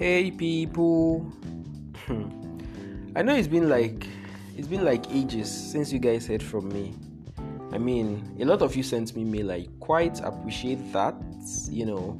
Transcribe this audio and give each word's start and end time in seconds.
Hey 0.00 0.30
people. 0.30 1.30
Hmm. 2.06 2.30
I 3.14 3.20
know 3.20 3.34
it's 3.34 3.46
been 3.46 3.68
like 3.68 4.06
it's 4.56 4.66
been 4.66 4.82
like 4.82 5.04
ages 5.12 5.52
since 5.52 5.92
you 5.92 5.98
guys 5.98 6.26
heard 6.26 6.42
from 6.42 6.70
me. 6.70 6.94
I 7.70 7.76
mean, 7.76 8.34
a 8.40 8.46
lot 8.46 8.62
of 8.62 8.74
you 8.74 8.82
sent 8.82 9.14
me 9.14 9.24
mail. 9.24 9.52
I 9.52 9.66
quite 9.78 10.18
appreciate 10.20 10.90
that. 10.94 11.16
You 11.68 11.84
know, 11.84 12.18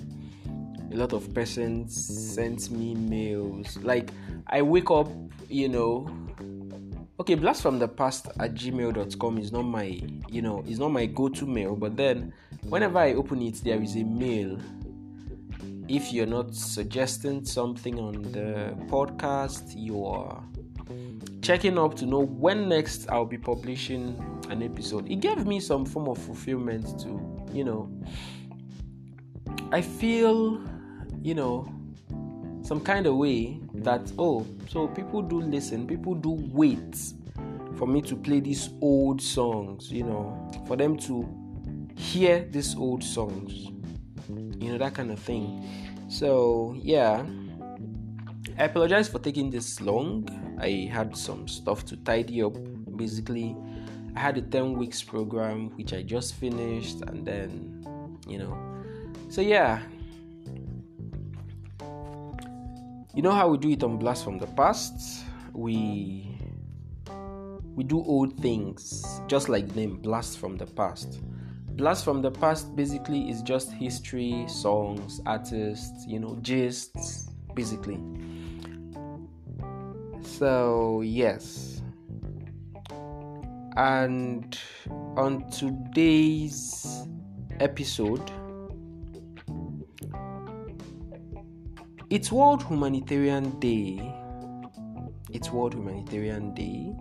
a 0.93 0.95
lot 0.95 1.15
of 1.15 1.33
persons 1.33 1.97
sent 2.35 2.71
me 2.71 2.97
mails. 2.97 3.79
Like 3.79 4.11
I 4.49 4.61
wake 4.61 4.91
up, 4.91 5.09
you 5.49 5.71
know. 5.71 6.07
Okay, 7.19 7.35
blast 7.35 7.63
from 7.63 7.79
the 7.79 7.89
past 7.89 8.27
at 8.41 8.53
gmail.com 8.57 9.39
is 9.39 9.53
not 9.53 9.63
my, 9.63 10.03
you 10.29 10.43
know, 10.43 10.63
is 10.69 10.79
not 10.79 10.91
my 10.91 11.07
go-to 11.07 11.47
mail. 11.47 11.77
But 11.77 11.97
then, 11.97 12.35
whenever 12.61 12.99
I 12.99 13.15
open 13.15 13.41
it, 13.41 13.65
there 13.65 13.83
is 13.83 13.97
a 13.97 14.05
mail 14.05 14.59
if 15.91 16.13
you're 16.13 16.25
not 16.25 16.55
suggesting 16.55 17.45
something 17.45 17.99
on 17.99 18.23
the 18.23 18.77
podcast, 18.87 19.73
you're 19.75 20.41
checking 21.43 21.77
up 21.77 21.97
to 21.97 22.07
know 22.07 22.21
when 22.21 22.69
next 22.69 23.11
I'll 23.11 23.25
be 23.25 23.37
publishing 23.37 24.17
an 24.51 24.63
episode. 24.63 25.11
It 25.11 25.17
gave 25.17 25.47
me 25.47 25.59
some 25.59 25.85
form 25.85 26.09
of 26.09 26.17
fulfillment 26.17 27.01
to, 27.01 27.45
you 27.53 27.65
know, 27.65 27.91
I 29.73 29.83
feel, 29.83 30.63
you 31.23 31.35
know, 31.35 31.69
some 32.63 32.81
kind 32.81 33.09
of 33.09 33.17
way 33.17 33.61
that, 33.75 34.13
oh, 34.17 34.47
so 34.69 34.87
people 34.87 35.23
do 35.23 35.41
listen, 35.41 35.89
people 35.89 36.15
do 36.15 36.31
wait 36.53 36.97
for 37.77 37.89
me 37.89 38.01
to 38.03 38.15
play 38.15 38.39
these 38.39 38.71
old 38.81 39.21
songs, 39.21 39.91
you 39.91 40.05
know, 40.05 40.51
for 40.69 40.77
them 40.77 40.97
to 40.99 41.29
hear 41.97 42.47
these 42.49 42.77
old 42.77 43.03
songs 43.03 43.71
you 44.61 44.71
know 44.71 44.79
that 44.79 44.95
kind 44.95 45.11
of 45.11 45.19
thing. 45.19 45.65
So 46.09 46.77
yeah. 46.79 47.25
I 48.59 48.65
apologize 48.65 49.09
for 49.09 49.19
taking 49.19 49.51
this 49.51 49.81
long. 49.81 50.29
I 50.61 50.91
had 50.93 51.17
some 51.17 51.49
stuff 51.49 51.85
to 51.87 51.97
tidy 51.97 52.43
up. 52.43 52.57
Basically 52.97 53.57
i 54.17 54.21
had 54.21 54.37
a 54.37 54.43
10 54.43 54.73
weeks 54.73 55.03
program 55.05 55.71
which 55.77 55.93
i 55.93 56.03
just 56.03 56.35
finished 56.35 57.01
and 57.03 57.25
then 57.25 58.19
you 58.27 58.39
know. 58.39 58.59
So 59.29 59.41
yeah. 59.41 59.81
You 63.15 63.23
know 63.23 63.33
how 63.33 63.49
we 63.49 63.59
do 63.59 63.71
it 63.71 63.83
on 63.83 63.97
blast 63.99 64.25
from 64.25 64.39
the 64.39 64.47
past? 64.47 65.25
We 65.53 66.39
we 67.75 67.85
do 67.85 68.03
old 68.05 68.37
things 68.39 69.23
just 69.27 69.49
like 69.49 69.69
the 69.69 69.75
name 69.75 69.97
blast 69.97 70.39
from 70.39 70.57
the 70.57 70.67
past 70.67 71.21
Blast 71.81 72.05
from 72.05 72.21
the 72.21 72.31
past 72.31 72.77
basically 72.77 73.31
is 73.31 73.41
just 73.41 73.73
history, 73.73 74.45
songs, 74.49 75.23
artists, 75.25 76.05
you 76.07 76.19
know, 76.19 76.37
gists, 76.43 77.31
basically. 77.55 77.99
So, 80.21 81.01
yes. 81.01 81.81
And 83.79 84.59
on 85.17 85.49
today's 85.51 87.07
episode, 87.61 88.31
it's 92.11 92.31
World 92.31 92.63
Humanitarian 92.63 93.59
Day. 93.59 94.15
It's 95.31 95.51
World 95.51 95.73
Humanitarian 95.73 96.53
Day. 96.53 96.93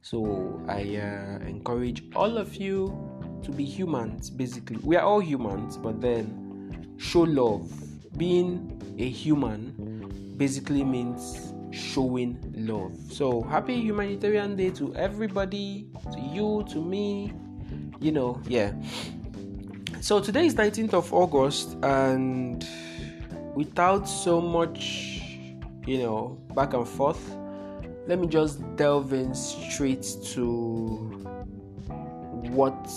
So, 0.00 0.58
I 0.68 0.96
uh, 0.96 1.44
encourage 1.44 2.02
all 2.16 2.38
of 2.38 2.56
you 2.56 3.09
to 3.42 3.50
be 3.50 3.64
humans 3.64 4.30
basically. 4.30 4.78
We 4.82 4.96
are 4.96 5.04
all 5.04 5.20
humans 5.20 5.76
but 5.76 6.00
then 6.00 6.94
show 6.98 7.22
love. 7.22 7.70
Being 8.16 8.80
a 8.98 9.08
human 9.08 10.34
basically 10.36 10.84
means 10.84 11.52
showing 11.72 12.38
love. 12.56 12.92
So 13.10 13.42
happy 13.42 13.80
humanitarian 13.80 14.56
day 14.56 14.70
to 14.70 14.94
everybody 14.96 15.88
to 16.12 16.20
you 16.20 16.66
to 16.70 16.84
me 16.84 17.32
you 18.00 18.12
know 18.12 18.40
yeah. 18.46 18.72
So 20.00 20.20
today 20.20 20.46
is 20.46 20.54
19th 20.54 20.94
of 20.94 21.12
august 21.12 21.76
and 21.82 22.66
without 23.54 24.08
so 24.08 24.40
much 24.40 25.20
you 25.86 25.98
know 25.98 26.38
back 26.54 26.72
and 26.74 26.86
forth 26.86 27.36
let 28.06 28.18
me 28.18 28.26
just 28.26 28.60
delve 28.76 29.12
in 29.12 29.34
straight 29.34 30.06
to 30.24 30.98
what 32.50 32.90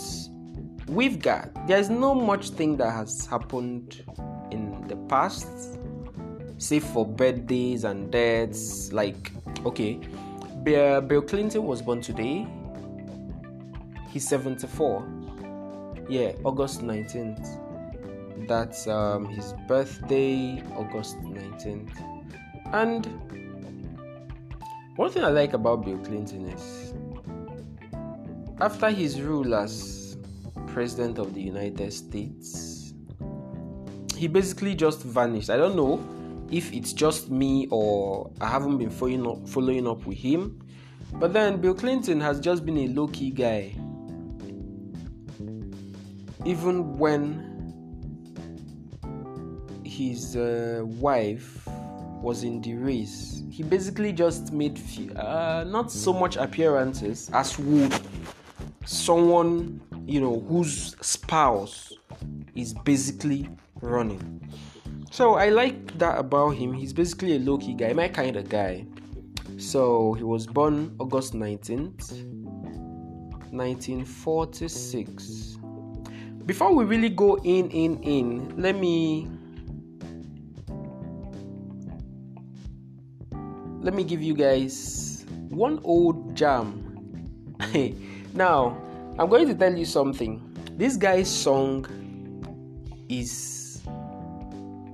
we've 0.88 1.20
got 1.20 1.50
there's 1.68 1.90
no 1.90 2.14
much 2.14 2.50
thing 2.50 2.78
that 2.78 2.92
has 2.92 3.26
happened 3.26 4.04
in 4.52 4.86
the 4.88 4.96
past 5.08 5.80
save 6.58 6.84
for 6.84 7.06
birthdays 7.06 7.84
and 7.84 8.12
deaths 8.12 8.92
like 8.92 9.32
okay 9.66 10.00
bill, 10.64 11.02
bill 11.02 11.22
clinton 11.22 11.66
was 11.66 11.82
born 11.82 12.02
today. 12.02 12.48
He's 14.10 14.28
74 14.28 15.08
yeah 16.10 16.34
august 16.44 16.82
19th 16.82 18.48
that's 18.48 18.88
um, 18.88 19.26
his 19.26 19.54
birthday 19.68 20.62
august 20.76 21.18
19th 21.22 21.90
and 22.74 23.08
one 24.98 25.10
thing 25.10 25.24
i 25.24 25.30
like 25.30 25.54
about 25.54 25.84
bill 25.86 25.98
clinton 26.00 26.48
is 26.50 26.94
after 28.60 28.90
his 28.92 29.22
rule 29.22 29.56
as 29.56 30.03
president 30.74 31.20
of 31.20 31.34
the 31.34 31.42
United 31.42 31.94
States. 31.94 32.94
He 34.18 34.28
basically 34.28 34.74
just 34.74 35.04
vanished. 35.04 35.50
I 35.50 35.58
don't 35.58 35.76
know 35.76 36.04
if 36.52 36.74
it's 36.74 36.94
just 36.94 37.30
me 37.30 37.68
or 37.70 38.32
I 38.42 38.48
haven't 38.48 38.78
been 38.78 38.90
following 38.90 39.28
up, 39.28 39.48
following 39.48 39.88
up 39.88 40.06
with 40.06 40.18
him. 40.18 40.60
But 41.14 41.32
then 41.32 41.62
Bill 41.62 41.76
Clinton 41.76 42.20
has 42.22 42.40
just 42.40 42.66
been 42.66 42.78
a 42.80 42.88
low 42.88 43.08
key 43.08 43.30
guy. 43.30 43.76
Even 46.46 46.98
when 46.98 47.52
his 49.86 50.36
uh, 50.36 50.82
wife 50.84 51.68
was 52.22 52.44
in 52.44 52.62
the 52.62 52.74
race, 52.76 53.44
he 53.52 53.62
basically 53.62 54.12
just 54.12 54.52
made 54.52 54.82
uh, 55.16 55.64
not 55.66 55.92
so 55.92 56.12
much 56.12 56.36
appearances 56.36 57.30
as 57.32 57.60
would 57.60 57.94
someone 58.86 59.80
you 60.06 60.22
know, 60.22 60.40
whose 60.42 60.96
spouse 61.02 61.94
is 62.56 62.74
basically 62.74 63.50
running. 63.82 64.42
So 65.12 65.36
I 65.36 65.50
like 65.50 65.98
that 66.00 66.18
about 66.18 66.52
him. 66.52 66.74
He's 66.74 66.94
basically 66.94 67.36
a 67.36 67.40
low 67.40 67.58
key 67.58 67.74
guy, 67.74 67.94
my 67.94 68.08
kind 68.08 68.36
of 68.36 68.50
guy. 68.50 68.86
So 69.58 70.14
he 70.14 70.24
was 70.24 70.48
born 70.48 70.96
August 71.00 71.34
19th, 71.34 72.12
1946. 73.52 75.58
Before 76.46 76.74
we 76.74 76.84
really 76.84 77.10
go 77.10 77.36
in, 77.44 77.70
in, 77.70 78.02
in, 78.04 78.62
let 78.62 78.76
me 78.76 79.30
let 83.82 83.94
me 83.94 84.04
give 84.04 84.22
you 84.22 84.34
guys 84.34 85.26
one 85.50 85.80
old 85.84 86.36
jam. 86.36 86.80
Hey 87.72 87.96
now, 88.34 88.78
I'm 89.20 89.30
going 89.30 89.48
to 89.48 89.54
tell 89.54 89.78
you 89.78 89.86
something. 89.86 90.42
This 90.76 90.98
guy's 90.98 91.30
song 91.30 91.86
is 93.10 93.84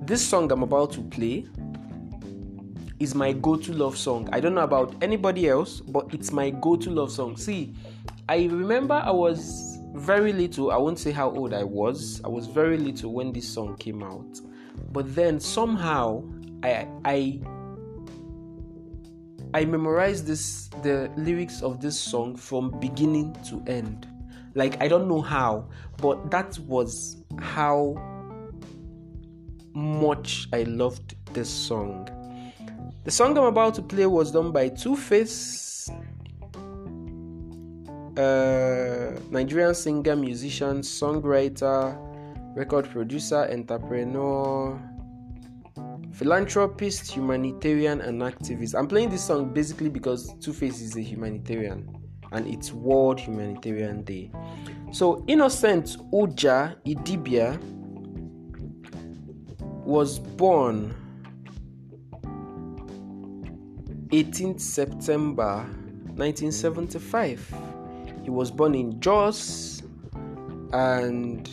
this 0.02 0.26
song 0.26 0.52
I'm 0.52 0.62
about 0.62 0.92
to 0.92 1.02
play 1.02 1.46
is 2.98 3.14
my 3.14 3.32
go-to 3.32 3.72
love 3.72 3.96
song. 3.96 4.28
I 4.30 4.40
don't 4.40 4.54
know 4.54 4.62
about 4.62 4.94
anybody 5.02 5.48
else, 5.48 5.80
but 5.80 6.12
it's 6.12 6.32
my 6.32 6.50
go-to 6.50 6.90
love 6.90 7.10
song. 7.10 7.36
See, 7.38 7.74
I 8.28 8.44
remember 8.44 8.94
I 8.94 9.10
was 9.10 9.78
very 9.94 10.34
little. 10.34 10.70
I 10.70 10.76
won't 10.76 10.98
say 10.98 11.12
how 11.12 11.30
old 11.30 11.54
I 11.54 11.64
was. 11.64 12.20
I 12.22 12.28
was 12.28 12.46
very 12.46 12.76
little 12.76 13.14
when 13.14 13.32
this 13.32 13.48
song 13.48 13.76
came 13.78 14.02
out. 14.02 14.38
But 14.92 15.14
then 15.14 15.40
somehow 15.40 16.24
I 16.62 16.86
I 17.06 17.40
I 19.54 19.64
memorized 19.64 20.26
this 20.26 20.68
the 20.82 21.10
lyrics 21.16 21.62
of 21.62 21.80
this 21.80 21.98
song 21.98 22.36
from 22.36 22.78
beginning 22.80 23.34
to 23.48 23.62
end. 23.66 24.09
Like 24.54 24.80
I 24.82 24.88
don't 24.88 25.08
know 25.08 25.20
how, 25.20 25.68
but 25.98 26.30
that 26.30 26.58
was 26.60 27.22
how 27.38 27.94
much 29.74 30.48
I 30.52 30.64
loved 30.64 31.14
this 31.32 31.48
song. 31.48 32.08
The 33.04 33.10
song 33.10 33.36
I'm 33.38 33.44
about 33.44 33.74
to 33.74 33.82
play 33.82 34.06
was 34.06 34.30
done 34.32 34.52
by 34.52 34.68
Two 34.68 34.96
Face, 34.96 35.88
uh, 38.16 39.18
Nigerian 39.30 39.74
singer, 39.74 40.16
musician, 40.16 40.80
songwriter, 40.80 41.96
record 42.56 42.90
producer, 42.90 43.48
entrepreneur, 43.50 44.78
philanthropist, 46.12 47.10
humanitarian, 47.10 48.00
and 48.00 48.20
activist. 48.20 48.74
I'm 48.78 48.88
playing 48.88 49.10
this 49.10 49.24
song 49.24 49.54
basically 49.54 49.88
because 49.88 50.34
Two 50.40 50.52
Face 50.52 50.80
is 50.80 50.96
a 50.96 51.02
humanitarian 51.02 51.99
and 52.32 52.46
it's 52.46 52.72
World 52.72 53.20
Humanitarian 53.20 54.02
Day. 54.02 54.30
So, 54.92 55.24
Innocent 55.26 55.96
Ujah 56.12 56.76
Idibia 56.86 57.60
was 59.84 60.18
born 60.18 60.94
18th 64.10 64.60
September 64.60 65.58
1975. 66.14 67.54
He 68.22 68.30
was 68.30 68.50
born 68.50 68.74
in 68.74 69.00
Jos 69.00 69.82
and 70.72 71.48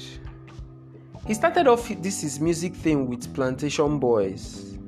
he 1.25 1.33
started 1.33 1.67
off 1.67 1.89
this 2.01 2.23
is 2.23 2.39
music 2.39 2.73
thing 2.73 3.07
with 3.07 3.33
Plantashun 3.33 3.99
Boiz. 3.99 4.79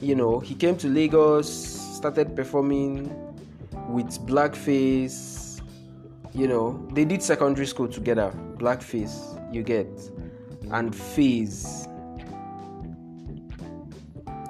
You 0.00 0.14
know, 0.14 0.40
he 0.40 0.54
came 0.54 0.76
to 0.76 0.88
Lagos, 0.88 1.50
started 1.96 2.34
performing 2.34 3.10
with 3.88 4.08
Blackface. 4.26 5.60
You 6.34 6.48
know, 6.48 6.88
they 6.92 7.04
did 7.04 7.22
secondary 7.22 7.66
school 7.66 7.88
together. 7.88 8.32
Blackface, 8.56 9.38
you 9.54 9.62
get, 9.62 9.88
and 10.70 10.94
Faze. 10.94 11.86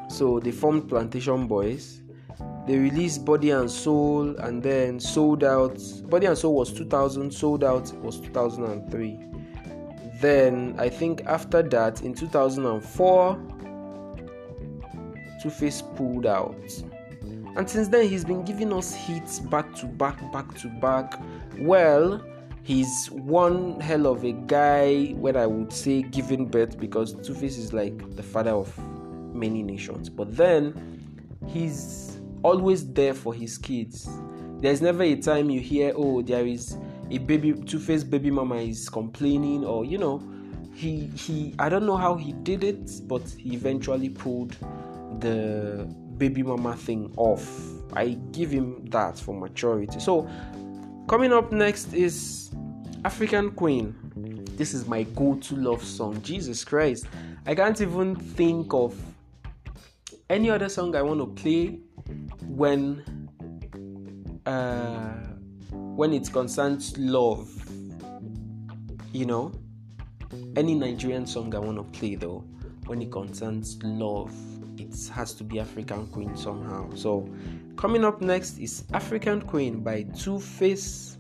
So 0.09 0.39
they 0.39 0.53
formed 0.53 0.85
Plantashun 0.91 1.49
Boiz 1.49 2.03
they 2.67 2.79
released 2.79 3.25
Body 3.25 3.51
and 3.51 3.69
Soul 3.69 4.37
and 4.37 4.63
then 4.63 5.01
sold 5.01 5.43
out. 5.43 5.81
Body 6.05 6.27
and 6.27 6.39
Soul 6.39 6.55
was 6.55 6.73
2000, 6.73 7.33
sold 7.33 7.65
out 7.65 7.93
was 7.99 8.21
2003. 8.21 9.19
Then 10.21 10.77
I 10.79 10.89
think 10.89 11.25
after 11.27 11.63
that 11.63 12.03
in 12.03 12.15
2004, 12.15 13.41
Two 15.43 15.51
Face 15.51 15.83
pulled 15.83 16.27
out. 16.27 16.55
And 17.57 17.69
since 17.69 17.89
then, 17.89 18.09
he's 18.09 18.25
been 18.25 18.45
giving 18.45 18.73
us 18.73 18.95
hits 18.95 19.39
back 19.39 19.75
to 19.77 19.87
back, 19.87 20.33
back 20.33 20.55
to 20.59 20.69
back. 20.69 21.21
Well, 21.59 22.25
he's 22.63 23.09
one 23.11 23.79
hell 23.81 24.07
of 24.07 24.25
a 24.25 24.33
guy 24.33 25.09
when 25.13 25.37
I 25.37 25.47
would 25.47 25.73
say 25.73 26.03
giving 26.03 26.47
birth 26.47 26.79
because 26.79 27.15
Two 27.27 27.35
Face 27.35 27.59
is 27.59 27.73
like 27.73 28.17
the 28.17 28.23
father 28.23 28.53
of 28.53 28.77
many 29.35 29.63
nations. 29.63 30.09
But 30.09 30.35
then 30.35 31.29
he's 31.47 32.21
always 32.43 32.91
there 32.93 33.15
for 33.15 33.35
his 33.35 33.59
kids. 33.59 34.09
There's 34.61 34.81
never 34.81 35.03
a 35.03 35.17
time 35.17 35.51
you 35.51 35.61
hear, 35.61 35.93
oh, 35.95 36.23
there 36.23 36.47
is 36.47 36.79
a 37.11 37.19
baby 37.19 37.53
Two 37.53 37.79
Face 37.79 38.05
baby 38.05 38.31
mama 38.31 38.57
is 38.57 38.89
complaining, 38.89 39.65
or 39.65 39.85
you 39.85 39.99
know, 39.99 40.23
he 40.75 41.09
he 41.17 41.55
I 41.59 41.69
don't 41.69 41.85
know 41.85 41.97
how 41.97 42.15
he 42.15 42.33
did 42.33 42.65
it, 42.65 43.07
but 43.07 43.29
he 43.29 43.55
eventually 43.55 44.09
pulled 44.09 44.57
the 45.21 45.87
baby 46.19 46.43
mama 46.43 46.77
thing 46.77 47.13
off. 47.17 47.47
I 47.95 48.19
give 48.33 48.51
him 48.51 48.85
that 48.87 49.19
for 49.19 49.35
maturity. 49.35 50.01
So 50.01 50.29
coming 51.09 51.33
up 51.33 51.53
next 51.53 51.93
is 51.93 52.51
African 53.05 53.51
Queen. 53.53 53.95
This 54.57 54.75
is 54.75 54.87
my 54.87 55.03
go-to 55.03 55.57
love 55.57 55.83
song. 55.83 56.21
Jesus 56.23 56.65
Christ. 56.65 57.07
I 57.47 57.55
can't 57.55 57.81
even 57.81 58.15
think 58.15 58.73
of 58.73 58.95
any 60.31 60.51
other 60.51 60.69
song 60.69 60.95
I 60.95 61.03
want 61.03 61.21
to 61.21 61.27
play 61.43 61.81
when 62.47 63.03
uh, 64.47 65.15
when 65.71 66.13
it 66.13 66.33
concerns 66.33 66.97
love, 66.99 67.49
you 69.13 69.27
know, 69.27 69.53
any 70.57 70.75
Nigerian 70.75 71.27
song 71.27 71.55
I 71.55 71.59
want 71.59 71.77
to 71.79 71.99
play 71.99 72.15
though, 72.15 72.45
when 72.87 73.03
it 73.03 73.13
concerns 73.13 73.79
love, 73.83 74.33
has 75.09 75.33
to 75.35 75.45
be 75.45 75.61
African 75.61 76.07
Queen 76.09 76.37
somehow. 76.37 76.93
So, 76.95 77.29
coming 77.77 78.05
up 78.05 78.21
next 78.21 78.59
is 78.59 78.85
African 78.93 79.43
Queen 79.43 79.81
by 79.81 80.03
Two 80.17 80.39
Face 80.39 81.19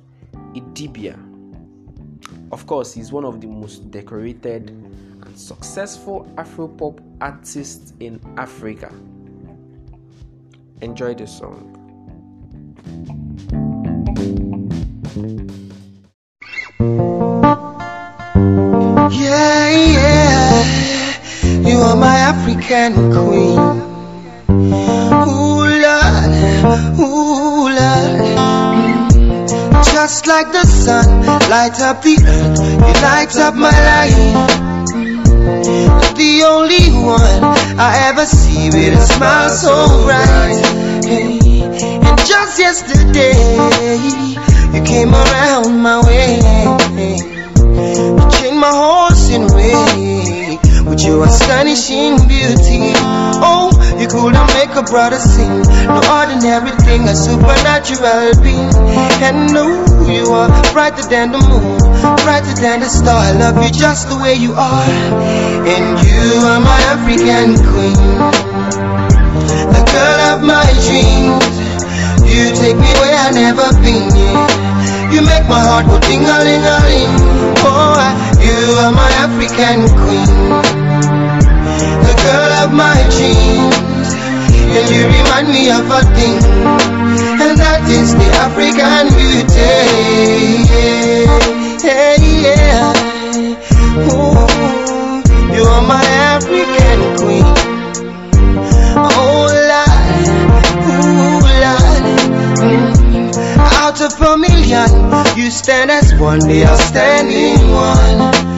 Idibia. 0.54 1.18
Of 2.52 2.66
course, 2.66 2.92
he's 2.92 3.12
one 3.12 3.24
of 3.24 3.40
the 3.40 3.46
most 3.46 3.90
decorated 3.90 4.70
and 4.70 5.38
successful 5.38 6.30
Afropop 6.36 7.00
artists 7.20 7.94
in 8.00 8.20
Africa. 8.36 8.92
Enjoy 10.82 11.14
the 11.14 11.26
song. 11.26 11.78
Yeah, 19.12 19.91
yeah, 21.92 21.98
you 21.98 21.98
are 21.98 22.00
my 22.00 22.16
African 22.16 22.94
queen. 23.12 23.58
Ooh, 25.28 25.62
Lord, 25.82 26.32
ooh, 26.98 27.68
Lord. 27.68 28.32
Just 29.84 30.26
like 30.26 30.52
the 30.52 30.64
sun, 30.66 31.22
light 31.50 31.80
up 31.80 32.02
the 32.02 32.16
earth, 32.26 32.60
you 32.60 32.94
light 33.02 33.36
up 33.36 33.54
my 33.54 33.70
life. 33.70 34.48
The 36.16 36.42
only 36.46 36.90
one 37.04 37.44
I 37.78 38.08
ever 38.08 38.26
see 38.26 38.66
with 38.66 38.94
a 38.94 39.00
smile 39.00 39.50
so 39.50 40.04
bright. 40.04 40.64
And 41.04 42.18
just 42.18 42.58
yesterday, 42.58 43.34
you 44.74 44.82
came 44.84 45.14
around 45.14 45.80
my 45.80 46.00
way. 46.06 46.40
You 47.76 48.30
changed 48.30 48.60
my 48.60 48.70
horse 48.70 49.30
in 49.30 49.46
way 49.54 50.11
with 51.12 51.20
your 51.20 51.26
astonishing 51.26 52.16
beauty. 52.28 52.92
Oh, 53.44 53.70
you 53.98 54.06
couldn't 54.08 54.46
make 54.54 54.74
a 54.76 54.82
brother 54.82 55.18
sing. 55.18 55.62
No 55.86 56.00
ordinary 56.08 56.70
thing, 56.82 57.08
a 57.08 57.14
supernatural 57.14 58.32
being. 58.42 58.72
And 59.20 59.52
no, 59.52 59.84
you 60.08 60.32
are 60.32 60.48
brighter 60.72 61.02
than 61.08 61.32
the 61.32 61.38
moon, 61.38 61.78
brighter 62.24 62.54
than 62.60 62.80
the 62.80 62.88
star. 62.88 63.18
I 63.18 63.32
love 63.32 63.62
you 63.62 63.70
just 63.70 64.08
the 64.08 64.16
way 64.18 64.34
you 64.34 64.52
are. 64.54 64.88
And 65.68 66.00
you 66.06 66.46
are 66.48 66.60
my 66.60 66.80
African 66.94 67.56
queen 67.72 68.72
the 69.72 69.82
girl 69.92 70.20
of 70.32 70.42
my 70.42 70.64
dreams. 70.86 71.62
You 72.24 72.52
take 72.56 72.76
me 72.76 72.90
where 73.00 73.16
I've 73.18 73.34
never 73.34 73.68
been. 73.82 74.08
Yeah. 74.16 75.12
You 75.12 75.20
make 75.20 75.46
my 75.48 75.60
heart 75.60 75.86
go 75.86 76.00
ting 76.00 76.24
a 76.24 76.36
ling 76.40 76.64
a 76.64 76.76
ling. 76.88 77.52
Oh, 77.64 78.32
you 78.40 78.74
are 78.80 78.92
my 78.92 79.10
African 79.22 79.86
queen, 80.02 80.81
girl 82.22 82.52
of 82.64 82.72
my 82.72 82.98
dreams. 83.14 84.10
And 84.74 84.88
you 84.88 85.04
remind 85.06 85.48
me 85.48 85.70
of 85.70 85.84
a 85.90 86.02
thing, 86.16 86.38
and 87.42 87.58
that 87.60 87.82
is 87.92 88.14
the 88.14 88.28
African 88.40 89.04
beauty. 89.12 89.68
Yeah, 91.84 92.16
yeah. 92.46 92.92
Ooh, 94.08 94.48
you 95.54 95.62
are 95.64 95.84
my 95.86 96.04
African 96.32 97.00
queen. 97.20 97.44
Oh, 98.96 99.48
lad, 99.68 100.28
oh, 100.88 101.40
lad. 101.62 102.02
Mm. 102.62 103.28
Out 103.82 104.00
of 104.00 104.20
a 104.22 104.38
million. 104.38 104.88
You 105.36 105.50
stand 105.50 105.90
as 105.90 106.14
one, 106.14 106.40
they 106.40 106.64
are 106.64 106.78
standing 106.78 107.58
one. 107.72 108.51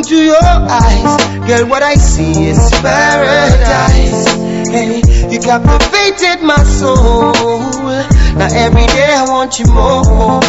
Into 0.00 0.16
your 0.16 0.40
eyes, 0.40 1.46
girl, 1.46 1.68
what 1.68 1.82
I 1.82 1.92
see 1.96 2.48
is 2.48 2.70
paradise. 2.80 4.24
Hey, 4.72 5.02
you 5.28 5.38
captivated 5.38 6.40
my 6.42 6.56
soul. 6.64 7.34
Now 8.32 8.48
every 8.48 8.86
day 8.86 9.12
I 9.12 9.26
want 9.28 9.58
you 9.58 9.66
more. 9.66 10.40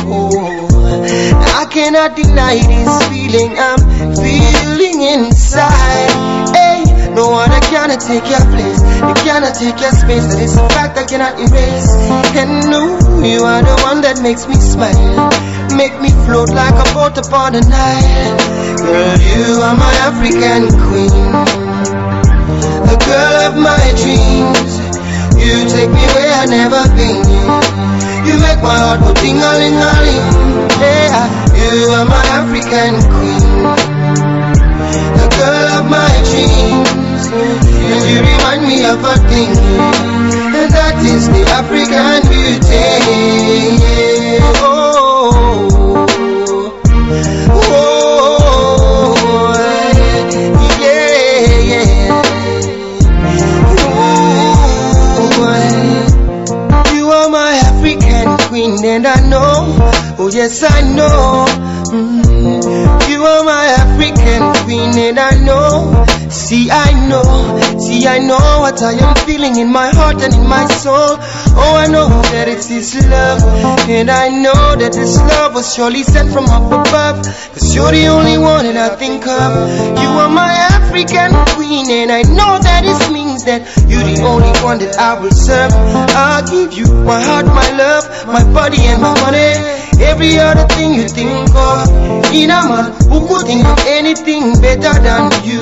I 1.52 1.68
cannot 1.70 2.16
deny 2.16 2.60
this 2.64 3.10
feeling 3.10 3.60
I'm 3.60 4.16
feeling 4.16 5.02
inside. 5.02 6.56
Hey, 6.56 7.12
no 7.14 7.30
one 7.32 7.51
cannot 7.72 8.04
take 8.04 8.28
your 8.28 8.44
place. 8.52 8.84
You 8.84 9.16
cannot 9.24 9.56
take 9.56 9.80
your 9.80 9.96
space. 9.96 10.28
That 10.28 10.44
is 10.44 10.60
a 10.60 10.68
fact 10.76 11.00
I 11.00 11.08
cannot 11.08 11.40
erase. 11.40 11.88
And 12.36 12.68
no, 12.68 13.00
you 13.24 13.48
are 13.48 13.64
the 13.64 13.78
one 13.88 14.04
that 14.04 14.20
makes 14.20 14.44
me 14.44 14.60
smile. 14.60 15.32
Make 15.80 15.96
me 16.04 16.12
float 16.28 16.52
like 16.52 16.76
a 16.76 16.88
boat 16.92 17.16
upon 17.16 17.56
the 17.56 17.64
Nile. 17.64 18.36
Girl, 18.76 19.16
you 19.24 19.64
are 19.64 19.78
my 19.80 19.94
African 20.04 20.68
queen. 20.92 21.16
The 22.92 22.98
girl 23.08 23.36
of 23.48 23.56
my 23.56 23.80
dreams. 24.04 24.72
You 25.40 25.64
take 25.72 25.90
me 25.96 26.04
where 26.12 26.34
I 26.44 26.46
never 26.52 26.84
been. 26.92 27.24
You 28.28 28.36
make 28.44 28.60
my 28.60 28.76
heart 28.84 29.00
go 29.00 29.16
ting-a-ling-a-ling. 29.16 30.28
Yeah, 30.76 31.24
you 31.56 31.88
are 31.96 32.04
my 32.04 32.20
African 32.36 33.00
queen. 33.16 33.48
The 35.16 35.28
girl 35.40 35.68
of 35.80 35.86
my 35.88 36.12
dreams. 36.28 37.11
And 37.34 38.10
you 38.10 38.20
remind 38.20 38.68
me 38.68 38.84
of 38.84 39.02
a 39.06 39.16
thing, 39.30 39.48
and 39.48 40.70
that 40.74 40.98
is 41.00 41.30
the 41.30 41.44
African 41.48 42.28
beauty. 42.28 42.68
Oh, 44.60 46.04
oh, 47.54 49.16
yeah, 50.82 51.72
yeah. 51.72 52.20
Ooh, 55.22 56.98
you 56.98 57.06
are 57.12 57.30
my 57.30 57.54
African 57.64 58.28
queen, 58.50 58.84
and 58.84 59.08
I 59.08 59.22
know, 59.30 59.78
oh 60.20 60.30
yes, 60.34 60.64
I 60.68 60.82
know. 60.82 61.46
Mm, 61.92 63.08
you 63.10 63.24
are 63.24 63.44
my 63.46 63.68
African 63.68 64.54
queen, 64.66 64.98
and 64.98 65.18
I 65.18 65.40
know. 65.40 66.06
See, 66.32 66.72
I 66.72 67.08
know, 67.10 67.78
see, 67.78 68.08
I 68.08 68.20
know 68.20 68.40
what 68.64 68.82
I 68.82 68.94
am 68.94 69.16
feeling 69.28 69.58
in 69.58 69.70
my 69.70 69.90
heart 69.90 70.22
and 70.24 70.34
in 70.34 70.48
my 70.48 70.66
soul. 70.66 71.20
Oh, 71.60 71.76
I 71.76 71.88
know 71.88 72.08
that 72.08 72.48
it's 72.48 72.72
love. 73.10 73.44
And 73.90 74.10
I 74.10 74.30
know 74.30 74.80
that 74.80 74.94
this 74.94 75.18
love 75.18 75.54
was 75.54 75.76
surely 75.76 76.04
sent 76.04 76.32
from 76.32 76.46
up 76.46 76.72
above. 76.72 77.26
Cause 77.52 77.76
you're 77.76 77.92
the 77.92 78.08
only 78.08 78.38
one 78.38 78.64
that 78.64 78.78
I 78.78 78.96
think 78.96 79.28
of. 79.28 79.52
You 80.00 80.10
are 80.24 80.30
my 80.30 80.48
African 80.72 81.36
queen, 81.56 81.92
and 81.92 82.12
I 82.12 82.22
know 82.24 82.60
that 82.64 82.88
it 82.88 83.12
means 83.12 83.44
that 83.44 83.68
you're 83.92 84.04
the 84.04 84.24
only 84.24 84.56
one 84.64 84.80
that 84.80 84.96
I 84.98 85.20
will 85.20 85.32
serve. 85.36 85.74
I'll 86.16 86.48
give 86.48 86.72
you 86.72 86.88
my 87.04 87.22
heart, 87.22 87.46
my 87.46 87.70
love, 87.76 88.08
my 88.28 88.44
body, 88.54 88.80
and 88.88 89.02
my 89.02 89.20
money. 89.20 89.81
Every 90.04 90.40
other 90.40 90.68
thing 90.76 90.94
you 90.96 91.08
think 91.08 91.54
of. 91.54 91.88
In 92.34 92.50
a 92.50 92.62
man 92.66 92.92
who 93.10 93.28
could 93.28 93.46
think 93.46 93.66
of 93.66 93.78
anything 93.88 94.60
better 94.62 94.94
than 95.00 95.32
you. 95.46 95.62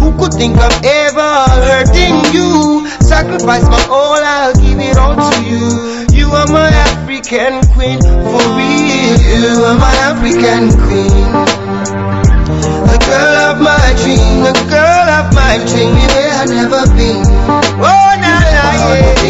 Who 0.00 0.16
could 0.18 0.34
think 0.34 0.56
of 0.56 0.72
ever 0.84 1.32
hurting 1.66 2.34
you? 2.34 2.88
Sacrifice 3.00 3.64
my 3.68 3.82
all, 3.90 4.18
I'll 4.18 4.54
give 4.54 4.78
it 4.80 4.96
all 4.98 5.14
to 5.14 5.38
you. 5.44 6.06
You 6.16 6.26
are 6.32 6.48
my 6.48 6.68
African 6.68 7.62
queen, 7.74 8.00
for 8.02 8.42
real. 8.58 9.16
You 9.22 9.64
are 9.64 9.78
my 9.78 9.94
African 10.10 10.70
queen. 10.86 11.30
The 12.90 12.98
girl 13.06 13.36
of 13.50 13.60
my 13.60 13.86
dream, 14.02 14.42
the 14.42 14.54
girl 14.70 15.08
of 15.20 15.34
my 15.34 15.58
dream, 15.70 15.94
where 15.94 16.32
I've 16.34 16.48
never 16.48 16.82
been. 16.96 17.22
Oh, 17.78 18.10
na 18.22 18.34
na, 18.42 18.64
yeah. 18.90 19.26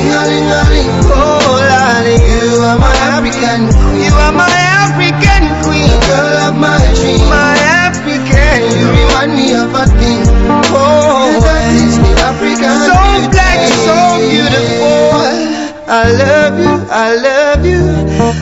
Oh, 1.13 1.57
la, 1.69 2.01
you 2.07 2.63
are 2.65 2.79
my 2.79 3.15
African 3.26 3.66
queen. 3.75 4.06
You 4.06 4.14
are 4.14 4.33
my 4.33 4.47
African 4.47 5.42
queen, 5.66 5.90
a 5.90 5.99
girl 6.06 6.37
of 6.47 6.54
my 6.56 6.78
dream, 6.95 7.18
my 7.28 7.59
African. 7.59 8.62
You 8.78 8.87
remind 8.87 9.35
me 9.35 9.50
of 9.54 9.75
a 9.75 9.87
thing. 9.99 10.23
Oh, 10.71 11.35
the 11.42 12.23
African. 12.23 12.71
So 12.87 12.95
black, 13.35 13.66
so 13.83 13.99
beautiful. 14.23 15.66
I 15.88 16.06
love 16.23 16.59
you, 16.59 16.75
I 16.88 17.16
love 17.26 17.66
you, 17.66 17.83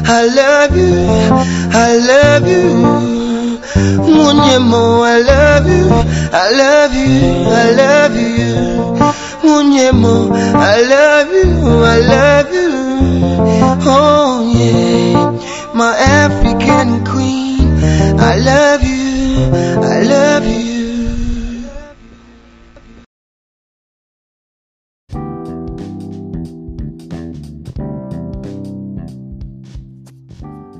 I 0.04 0.26
love 0.28 0.76
you, 0.76 0.92
I 1.72 1.96
love 1.96 2.46
you. 2.46 2.84
Munyemo, 4.04 5.00
I 5.02 5.20
love 5.20 5.66
you, 5.66 5.88
I 6.30 6.50
love 6.60 6.92
you, 6.92 7.48
I 7.48 7.70
love 7.72 8.16
you. 8.16 9.23
Munyemo, 9.44 10.32
I 10.32 10.80
love 10.82 11.28
you, 11.28 11.84
I 11.84 11.98
love 12.00 12.52
you. 12.52 12.70
Oh 13.86 14.52
yeah, 14.56 15.74
my 15.74 15.94
African 15.98 17.04
queen, 17.04 17.68
I 18.18 18.36
love 18.36 18.82
you, 18.82 19.04
I 19.84 20.00
love 20.02 20.46
you. 20.46 20.64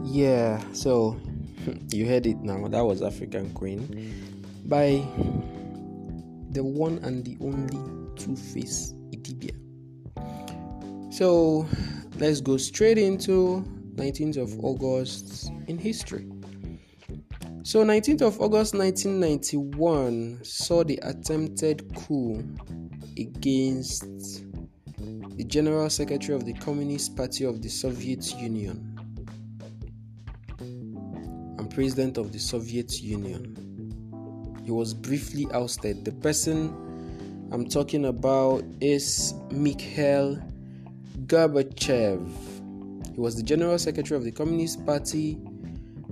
Yeah, 0.05 0.63
so 0.73 1.21
you 1.91 2.07
heard 2.07 2.25
it 2.25 2.39
now. 2.39 2.67
That 2.69 2.85
was 2.85 3.03
African 3.03 3.53
Queen 3.53 3.83
by 4.65 5.03
the 6.51 6.63
one 6.63 6.99
and 7.03 7.25
the 7.25 7.37
only 7.41 8.04
Two 8.17 8.37
Face 8.37 8.95
Idibia. 9.13 9.55
So 11.13 11.67
let's 12.19 12.41
go 12.41 12.57
straight 12.57 12.99
into 12.99 13.65
19th 13.97 14.37
of 14.37 14.65
August 14.65 15.51
in 15.69 15.79
history. 15.79 16.27
So 17.63 17.85
19th 17.85 18.23
of 18.23 18.41
August 18.41 18.75
1991 18.75 20.41
saw 20.43 20.85
the 20.85 20.99
attempted 21.03 21.95
coup 21.95 22.43
against 23.17 24.05
the 25.37 25.45
General 25.45 25.89
Secretary 25.89 26.35
of 26.35 26.45
the 26.45 26.53
Communist 26.55 27.17
Party 27.17 27.45
of 27.45 27.63
the 27.63 27.69
Soviet 27.69 28.35
Union 28.39 28.91
and 30.59 31.71
President 31.71 32.19
of 32.19 32.33
the 32.33 32.39
Soviet 32.39 33.01
Union. 33.01 33.57
He 34.65 34.71
was 34.71 34.95
briefly 34.95 35.47
ousted. 35.53 36.05
The 36.05 36.13
person 36.13 36.94
I'm 37.55 37.69
talking 37.69 38.07
about 38.07 38.65
is 38.81 39.33
Mikhail 39.53 40.43
Gorbachev. 41.27 42.29
He 43.15 43.21
was 43.21 43.37
the 43.37 43.45
General 43.45 43.79
Secretary 43.79 44.19
of 44.19 44.25
the 44.25 44.33
Communist 44.33 44.85
Party 44.85 45.35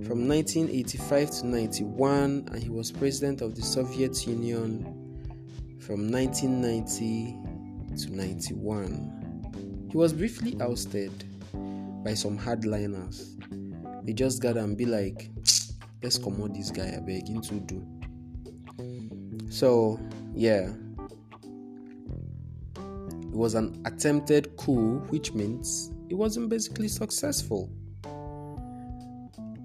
from 0.05 0.25
1985 0.25 1.31
to 1.31 1.47
91, 1.47 2.47
and 2.49 2.63
he 2.63 2.69
was 2.69 2.93
President 2.93 3.41
of 3.41 3.55
the 3.55 3.61
Soviet 3.61 4.25
Union 4.25 4.83
from 5.81 6.09
1990 6.09 7.35
to 7.97 8.15
91. 8.15 9.89
He 9.91 9.97
was 9.97 10.13
briefly 10.13 10.55
ousted 10.61 11.11
by 12.05 12.13
some 12.13 12.39
hardliners. 12.39 13.35
They 14.05 14.13
just 14.13 14.41
got 14.41 14.55
and 14.55 14.77
be 14.77 14.85
like, 14.85 15.29
let's 16.01 16.17
come 16.17 16.41
on 16.41 16.53
this 16.53 16.71
guy, 16.71 16.93
I 16.95 17.01
beg 17.01 17.27
into 17.27 17.55
do. 17.55 17.85
So, 19.49 19.99
yeah. 20.33 20.71
It 23.33 23.37
was 23.37 23.55
an 23.55 23.81
attempted 23.85 24.55
coup, 24.57 24.99
which 25.09 25.33
means 25.33 25.91
it 26.07 26.13
wasn't 26.13 26.49
basically 26.49 26.87
successful. 26.87 27.67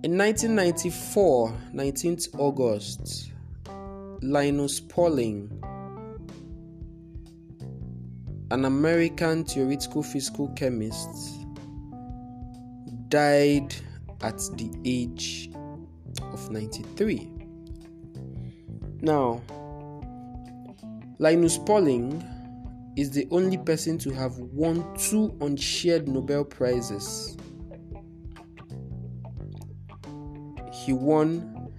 In 0.03 0.17
1994, 0.17 1.55
19th 1.75 2.29
August, 2.39 3.31
Linus 4.23 4.81
Pauling, 4.81 5.51
an 8.51 8.65
American 8.65 9.45
theoretical 9.45 10.03
physical 10.03 10.49
chemist, 10.57 11.11
died 13.11 13.75
at 14.23 14.39
the 14.57 14.71
age 14.87 15.51
of 16.23 16.51
93. 16.51 17.31
Now, 19.03 19.43
Linus 21.19 21.59
Pauling 21.59 22.25
is 22.99 23.13
the 23.13 23.29
only 23.31 23.57
person 23.57 23.97
to 23.97 24.11
have 24.11 24.37
won 24.39 24.85
two 24.97 25.33
unshared 25.41 26.09
Nobel 26.09 26.45
Prizes. 26.45 27.37
He 30.73 30.93
won 30.93 31.71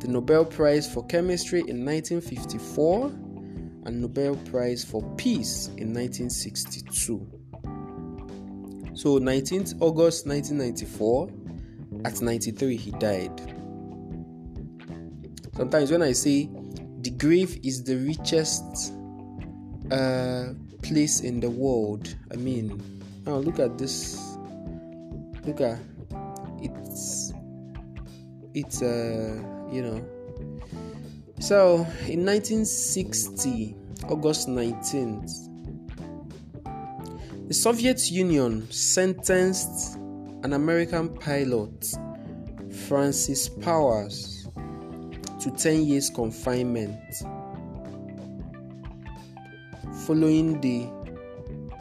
the 0.00 0.08
Nobel 0.08 0.46
Prize 0.46 0.90
for 0.90 1.04
Chemistry 1.08 1.60
in 1.60 1.84
1954 1.84 3.06
and 3.84 4.00
Nobel 4.00 4.34
Prize 4.50 4.82
for 4.82 5.02
Peace 5.16 5.66
in 5.76 5.92
1962. 5.92 7.28
So 8.94 9.18
19th 9.18 9.74
August 9.80 10.26
1994 10.26 11.30
at 12.06 12.22
93 12.22 12.76
he 12.78 12.90
died. 12.92 13.40
Sometimes 15.54 15.90
when 15.90 16.00
I 16.00 16.12
say 16.12 16.48
the 17.02 17.10
grave 17.10 17.60
is 17.62 17.84
the 17.84 17.96
richest 17.96 18.94
place 20.82 21.20
in 21.20 21.40
the 21.40 21.50
world, 21.50 22.14
I 22.32 22.36
mean 22.36 22.82
now 23.26 23.36
look 23.36 23.58
at 23.58 23.78
this. 23.78 24.36
Look 25.44 25.60
at 25.60 25.78
it's 26.60 27.32
it's 28.54 28.82
uh 28.82 29.42
you 29.70 29.82
know. 29.82 30.04
So 31.40 31.86
in 32.06 32.24
1960 32.24 33.76
August 34.08 34.48
19th 34.48 35.48
the 37.52 37.54
Soviet 37.54 38.10
Union 38.10 38.66
sentenced 38.70 39.96
an 40.42 40.54
American 40.54 41.10
pilot, 41.10 41.94
Francis 42.88 43.48
Powers, 43.48 44.48
to 45.40 45.50
10 45.50 45.84
years 45.84 46.08
confinement 46.08 46.98
following 50.06 50.60
the 50.60 50.88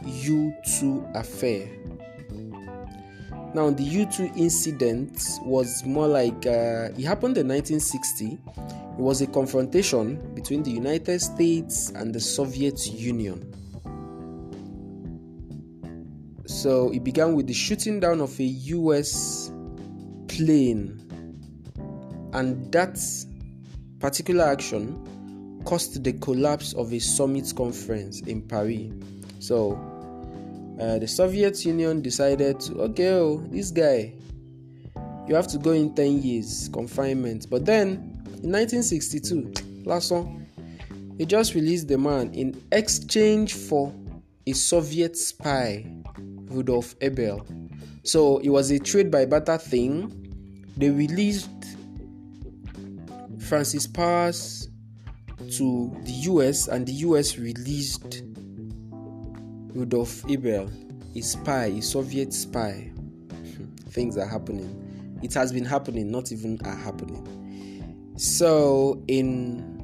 U 0.05 0.53
2 0.79 1.07
affair. 1.15 1.69
Now, 3.53 3.69
the 3.69 3.83
U 3.83 4.05
2 4.05 4.31
incident 4.37 5.21
was 5.43 5.83
more 5.85 6.07
like 6.07 6.45
uh, 6.45 6.89
it 6.97 7.03
happened 7.03 7.37
in 7.37 7.47
1960. 7.47 8.25
It 8.25 8.97
was 8.97 9.21
a 9.21 9.27
confrontation 9.27 10.33
between 10.33 10.63
the 10.63 10.71
United 10.71 11.19
States 11.19 11.91
and 11.91 12.13
the 12.13 12.19
Soviet 12.19 12.85
Union. 12.87 13.53
So 16.45 16.91
it 16.91 17.03
began 17.03 17.33
with 17.33 17.47
the 17.47 17.53
shooting 17.53 17.99
down 17.99 18.21
of 18.21 18.39
a 18.39 18.43
US 18.43 19.51
plane, 20.27 20.99
and 22.33 22.71
that 22.71 22.99
particular 23.99 24.45
action 24.45 25.05
caused 25.65 26.03
the 26.03 26.13
collapse 26.13 26.73
of 26.73 26.93
a 26.93 26.99
summit 26.99 27.53
conference 27.55 28.21
in 28.21 28.41
Paris. 28.41 28.91
So 29.39 29.73
uh, 30.79 30.99
the 30.99 31.07
Soviet 31.07 31.63
Union 31.65 32.01
decided 32.01 32.59
to, 32.61 32.81
okay, 32.81 33.13
oh, 33.13 33.37
this 33.49 33.71
guy, 33.71 34.13
you 35.27 35.35
have 35.35 35.47
to 35.47 35.57
go 35.57 35.71
in 35.71 35.93
10 35.93 36.21
years 36.21 36.69
confinement. 36.73 37.47
But 37.49 37.65
then 37.65 37.87
in 38.43 38.51
1962, 38.51 39.53
last 39.85 40.11
one, 40.11 40.47
they 41.17 41.25
just 41.25 41.53
released 41.53 41.87
the 41.87 41.97
man 41.97 42.33
in 42.33 42.59
exchange 42.71 43.53
for 43.53 43.93
a 44.47 44.53
Soviet 44.53 45.15
spy, 45.15 45.85
Rudolf 46.17 46.95
Abel. 47.01 47.45
So 48.03 48.39
it 48.39 48.49
was 48.49 48.71
a 48.71 48.79
trade 48.79 49.11
by 49.11 49.25
barter 49.25 49.57
thing. 49.57 50.17
They 50.77 50.89
released 50.89 51.49
Francis 53.39 53.85
Powers 53.85 54.70
to 55.57 55.95
the 56.03 56.11
US, 56.31 56.67
and 56.67 56.85
the 56.85 56.93
US 56.93 57.37
released 57.37 58.23
Rudolf 59.73 60.23
Abel, 60.29 60.69
a 61.15 61.21
spy, 61.21 61.65
a 61.65 61.81
Soviet 61.81 62.33
spy. 62.33 62.91
Things 63.89 64.17
are 64.17 64.27
happening. 64.27 65.19
It 65.21 65.33
has 65.33 65.51
been 65.51 65.65
happening, 65.65 66.11
not 66.11 66.31
even 66.31 66.59
are 66.65 66.75
happening. 66.75 67.27
So 68.17 69.03
in 69.07 69.81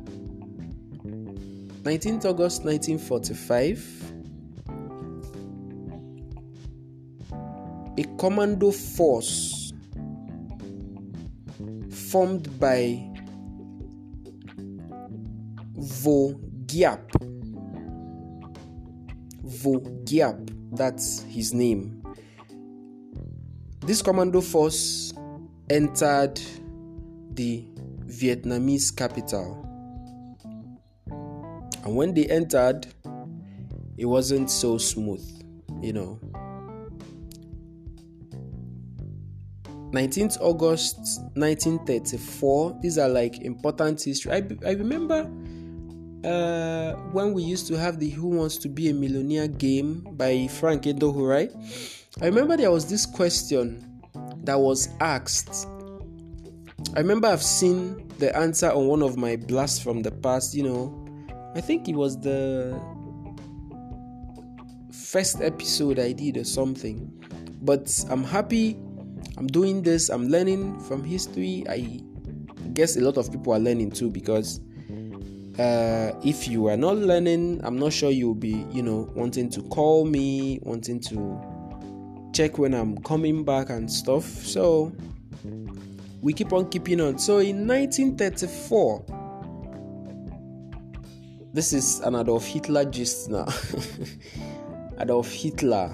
19th 1.84 2.26
August 2.26 2.66
1945, 2.66 4.14
a 7.98 8.04
commando 8.18 8.72
force 8.72 9.72
formed 11.90 12.60
by 12.60 13.17
Vogyap. 16.08 17.04
Vogyap, 19.44 20.50
that's 20.72 21.24
his 21.24 21.54
name. 21.54 22.02
This 23.82 24.02
commando 24.02 24.40
force 24.40 25.12
entered 25.70 26.40
the 27.32 27.66
Vietnamese 28.06 28.96
capital. 28.96 29.62
And 31.84 31.94
when 31.94 32.14
they 32.14 32.26
entered, 32.28 32.88
it 33.98 34.06
wasn't 34.06 34.50
so 34.50 34.78
smooth, 34.78 35.26
you 35.82 35.92
know. 35.92 36.22
19th 39.92 40.38
August 40.40 40.98
1934. 41.34 42.80
These 42.82 42.98
are 42.98 43.10
like 43.10 43.42
important 43.42 44.02
history. 44.02 44.32
I, 44.32 44.48
I 44.66 44.72
remember 44.72 45.30
uh, 46.28 46.94
when 47.12 47.34
we 47.34 47.44
used 47.44 47.68
to 47.68 47.78
have 47.78 48.00
the 48.00 48.10
Who 48.10 48.28
Wants 48.28 48.58
to 48.58 48.70
Be 48.70 48.90
a 48.90 48.94
Millionaire 48.94 49.48
game 49.48 50.06
by 50.12 50.48
Frank 50.48 50.84
Edoho, 50.84 51.28
right? 51.28 51.52
I 52.22 52.26
remember 52.26 52.58
there 52.58 52.72
was 52.72 52.90
this 52.90 53.06
question 53.06 54.02
that 54.44 54.60
was 54.60 54.90
asked. 55.00 55.68
I 56.96 57.00
remember 57.00 57.28
I've 57.28 57.44
seen 57.44 58.08
the 58.20 58.36
answer 58.36 58.72
on 58.72 58.88
one 58.88 59.02
of 59.02 59.18
my 59.18 59.36
blasts 59.36 59.80
from 59.80 60.02
the 60.02 60.12
past, 60.12 60.54
you 60.54 60.64
know. 60.64 61.06
I 61.56 61.62
think 61.62 61.88
it 61.88 61.96
was 61.96 62.20
the 62.20 62.80
first 64.92 65.42
episode 65.42 66.00
I 66.00 66.12
did 66.12 66.38
or 66.38 66.44
something. 66.44 67.12
But 67.62 68.04
I'm 68.10 68.24
happy 68.24 68.78
I'm 69.38 69.48
doing 69.48 69.84
this, 69.84 70.10
I'm 70.10 70.30
learning 70.30 70.80
from 70.82 71.04
history. 71.04 71.64
I 71.70 72.02
guess 72.74 72.98
a 72.98 73.02
lot 73.02 73.18
of 73.18 73.32
people 73.32 73.54
are 73.54 73.60
learning 73.60 73.92
too 73.92 74.10
because 74.10 74.60
uh, 75.60 76.12
if 76.24 76.48
you 76.48 76.68
are 76.68 76.78
not 76.78 76.98
learning, 76.98 77.62
I'm 77.64 77.78
not 77.80 77.92
sure 77.94 78.12
you'll 78.12 78.36
be, 78.36 78.66
you 78.72 78.84
know, 78.84 79.10
wanting 79.16 79.50
to 79.52 79.62
call 79.64 80.06
me, 80.06 80.60
wanting 80.62 81.00
to 81.02 81.42
check 82.34 82.60
when 82.60 82.74
I'm 82.76 82.98
coming 83.00 83.44
back 83.44 83.70
and 83.72 83.92
stuff. 83.92 84.26
So 84.26 84.94
we 86.22 86.34
keep 86.34 86.54
on 86.54 86.70
keeping 86.70 87.02
on. 87.02 87.18
So 87.18 87.40
in 87.40 87.68
1934, 87.68 89.06
this 91.54 91.74
is 91.74 92.02
an 92.02 92.14
Adolf 92.16 92.46
Hitler 92.46 92.86
gist 92.86 93.30
now. 93.30 93.48
Adolf 95.00 95.32
Hitler. 95.32 95.92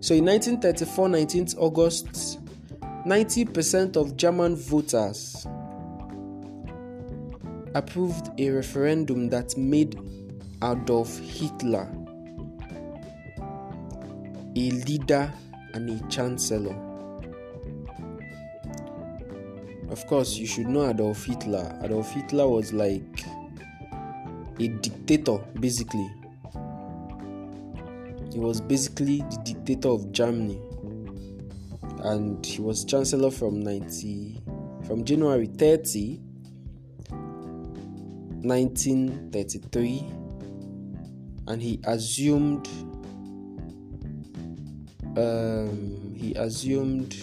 So 0.00 0.14
in 0.14 0.26
1934, 0.26 1.08
19th 1.08 1.54
August, 1.56 2.40
90% 3.06 3.96
of 3.96 4.16
German 4.16 4.54
voters 4.54 5.46
approved 7.76 8.30
a 8.40 8.50
referendum 8.50 9.28
that 9.28 9.56
made 9.56 9.98
Adolf 10.62 11.18
Hitler 11.18 11.88
a 14.56 14.70
leader 14.70 15.30
and 15.74 15.90
a 15.90 16.08
chancellor. 16.08 16.74
Of 19.90 20.06
course, 20.06 20.36
you 20.36 20.46
should 20.46 20.66
know 20.66 20.88
Adolf 20.88 21.26
Hitler. 21.26 21.78
Adolf 21.84 22.10
Hitler 22.12 22.48
was 22.48 22.72
like 22.72 23.24
a 24.58 24.68
dictator, 24.68 25.36
basically. 25.60 26.10
He 28.32 28.38
was 28.38 28.62
basically 28.62 29.18
the 29.18 29.40
dictator 29.44 29.88
of 29.90 30.10
Germany 30.12 30.58
and 32.00 32.44
he 32.44 32.62
was 32.62 32.84
chancellor 32.84 33.30
from 33.30 33.60
90 33.60 34.40
from 34.86 35.04
January 35.04 35.46
30 35.46 36.20
1933 38.46 40.06
and 41.48 41.62
he 41.62 41.80
assumed 41.84 42.66
um, 45.16 46.14
he 46.14 46.34
assumed 46.34 47.16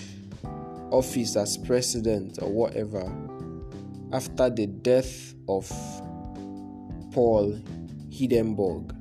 office 0.91 1.35
as 1.35 1.57
president 1.57 2.39
or 2.41 2.49
whatever 2.49 3.03
after 4.11 4.49
the 4.49 4.67
death 4.67 5.33
of 5.47 5.67
Paul 7.11 7.59
Hindenburg. 8.11 8.93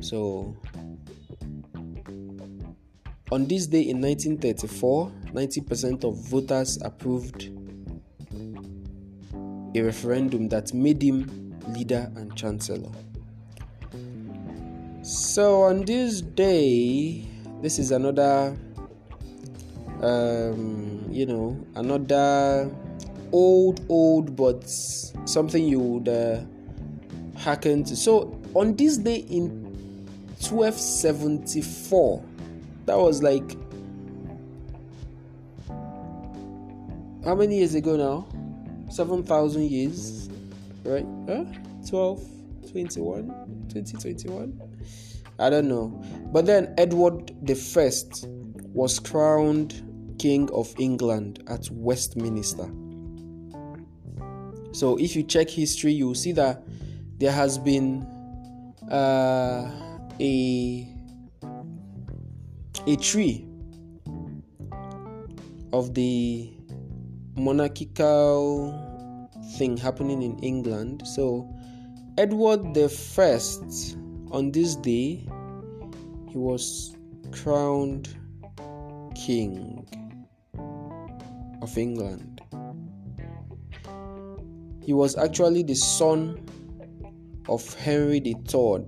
So 0.00 0.56
on 3.30 3.46
this 3.46 3.66
day 3.66 3.82
in 3.82 4.00
1934, 4.00 5.10
90% 5.32 6.04
of 6.04 6.28
voters 6.28 6.78
approved 6.82 7.50
a 9.74 9.80
referendum 9.80 10.48
that 10.48 10.74
made 10.74 11.02
him 11.02 11.58
leader 11.68 12.10
and 12.16 12.36
chancellor. 12.36 12.90
So 15.02 15.62
on 15.62 15.84
this 15.84 16.20
day, 16.20 17.26
this 17.60 17.78
is 17.78 17.90
another, 17.90 18.56
um, 20.00 21.06
you 21.10 21.26
know, 21.26 21.58
another 21.74 22.70
old, 23.32 23.84
old, 23.88 24.36
but 24.36 24.68
something 24.68 25.64
you 25.64 25.80
would 25.80 26.08
uh, 26.08 26.40
hearken 27.38 27.84
to. 27.84 27.96
So 27.96 28.40
on 28.54 28.76
this 28.76 28.98
day 28.98 29.16
in 29.16 29.62
1274, 30.38 32.24
that 32.86 32.98
was 32.98 33.22
like 33.22 33.56
how 37.24 37.34
many 37.34 37.58
years 37.58 37.74
ago 37.74 37.96
now 37.96 38.26
7000 38.92 39.62
years 39.62 40.28
right? 40.84 41.06
Huh? 41.26 41.44
12 41.88 42.28
21 42.70 43.26
2021 43.68 44.60
i 45.38 45.50
don't 45.50 45.68
know. 45.68 46.02
But 46.32 46.46
then 46.46 46.74
edward 46.78 47.34
the 47.42 47.54
first 47.54 48.26
was 48.72 48.98
crowned 48.98 50.14
king 50.18 50.48
of 50.52 50.72
england 50.78 51.42
at 51.48 51.68
westminster. 51.70 52.70
So 54.72 54.96
if 54.98 55.16
you 55.16 55.22
check 55.22 55.50
history 55.50 55.92
you'll 55.92 56.14
see 56.14 56.32
that 56.32 56.62
there 57.18 57.32
has 57.32 57.58
been 57.58 58.06
uh, 58.90 59.70
a 60.20 60.88
a 62.86 62.96
tree 62.96 63.46
of 65.72 65.94
the 65.94 66.50
monarchical 67.36 68.81
thing 69.56 69.76
happening 69.76 70.22
in 70.22 70.38
England. 70.38 71.06
So, 71.06 71.48
Edward 72.18 72.74
the 72.74 72.88
First, 72.88 73.96
on 74.30 74.52
this 74.52 74.76
day, 74.76 75.26
he 76.30 76.38
was 76.38 76.96
crowned 77.32 78.08
king 79.14 79.86
of 81.60 81.76
England. 81.76 82.40
He 84.82 84.92
was 84.92 85.16
actually 85.16 85.62
the 85.62 85.74
son 85.74 86.44
of 87.48 87.74
Henry 87.74 88.18
III 88.18 88.84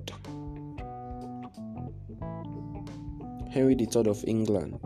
Henry 3.51 3.77
III 3.79 4.09
of 4.09 4.25
England. 4.27 4.81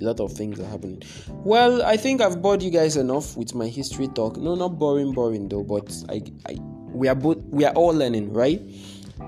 A 0.00 0.04
lot 0.04 0.20
of 0.20 0.32
things 0.32 0.58
are 0.60 0.66
happening. 0.66 1.02
Well, 1.28 1.82
I 1.82 1.96
think 1.96 2.20
I've 2.20 2.42
bored 2.42 2.62
you 2.62 2.70
guys 2.70 2.96
enough 2.96 3.36
with 3.36 3.54
my 3.54 3.68
history 3.68 4.08
talk. 4.08 4.36
No, 4.36 4.54
not 4.54 4.78
boring, 4.78 5.12
boring 5.12 5.48
though. 5.48 5.62
But 5.62 5.92
I, 6.08 6.22
I, 6.48 6.58
we 6.92 7.08
are 7.08 7.14
both, 7.14 7.38
we 7.50 7.64
are 7.64 7.72
all 7.74 7.94
learning, 7.94 8.32
right? 8.32 8.60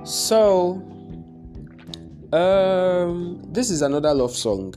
So, 0.04 0.82
um, 2.32 3.40
this 3.52 3.70
is 3.70 3.82
another 3.82 4.12
love 4.12 4.34
song. 4.34 4.74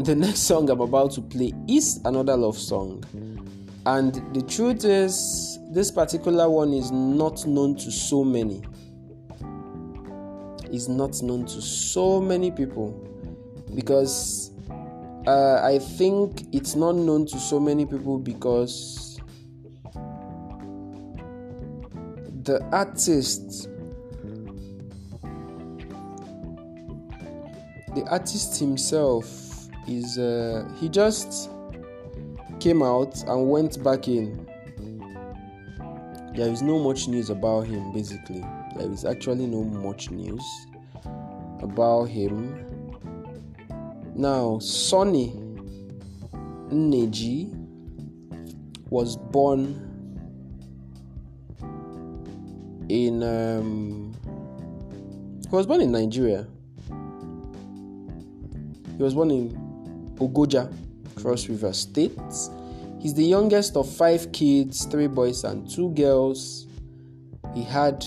The 0.00 0.14
next 0.16 0.40
song 0.40 0.68
I'm 0.70 0.80
about 0.80 1.12
to 1.12 1.22
play 1.22 1.52
is 1.68 2.00
another 2.04 2.36
love 2.36 2.58
song. 2.58 3.04
And 3.86 4.14
the 4.34 4.42
truth 4.42 4.84
is, 4.84 5.58
this 5.70 5.90
particular 5.90 6.48
one 6.48 6.72
is 6.72 6.90
not 6.90 7.46
known 7.46 7.76
to 7.76 7.90
so 7.90 8.24
many. 8.24 8.62
Is 10.72 10.88
not 10.88 11.22
known 11.22 11.46
to 11.46 11.60
so 11.62 12.20
many 12.20 12.50
people 12.50 13.13
because 13.74 14.50
uh, 15.26 15.60
I 15.62 15.78
think 15.78 16.46
it's 16.52 16.74
not 16.74 16.94
known 16.94 17.26
to 17.26 17.38
so 17.38 17.58
many 17.58 17.86
people 17.86 18.18
because 18.18 19.20
the 22.42 22.62
artist 22.72 23.68
the 27.94 28.04
artist 28.10 28.58
himself 28.58 29.26
is 29.88 30.18
uh, 30.18 30.68
he 30.78 30.88
just 30.88 31.50
came 32.60 32.82
out 32.82 33.22
and 33.22 33.48
went 33.48 33.82
back 33.82 34.08
in. 34.08 34.46
There 36.34 36.48
is 36.48 36.62
no 36.62 36.78
much 36.78 37.06
news 37.08 37.30
about 37.30 37.66
him 37.66 37.92
basically. 37.92 38.44
There 38.76 38.90
is 38.90 39.04
actually 39.04 39.46
no 39.46 39.62
much 39.62 40.10
news 40.10 40.44
about 41.62 42.06
him 42.06 42.73
now 44.14 44.58
sonny 44.60 45.32
neji 46.70 47.50
was 48.90 49.16
born 49.16 49.80
in 52.88 53.22
um, 53.22 54.14
he 55.48 55.56
was 55.56 55.66
born 55.66 55.80
in 55.80 55.90
nigeria 55.90 56.46
he 58.96 59.02
was 59.02 59.14
born 59.14 59.30
in 59.30 59.50
Ogoja, 60.16 60.72
Cross 61.16 61.48
River 61.48 61.72
State. 61.72 62.16
He's 63.00 63.14
the 63.14 63.24
youngest 63.24 63.76
of 63.76 63.90
five 63.90 64.30
kids, 64.32 64.84
three 64.84 65.08
boys 65.08 65.44
and 65.44 65.68
two 65.68 65.90
girls. 65.90 66.66
He 67.54 67.64
had 67.64 68.04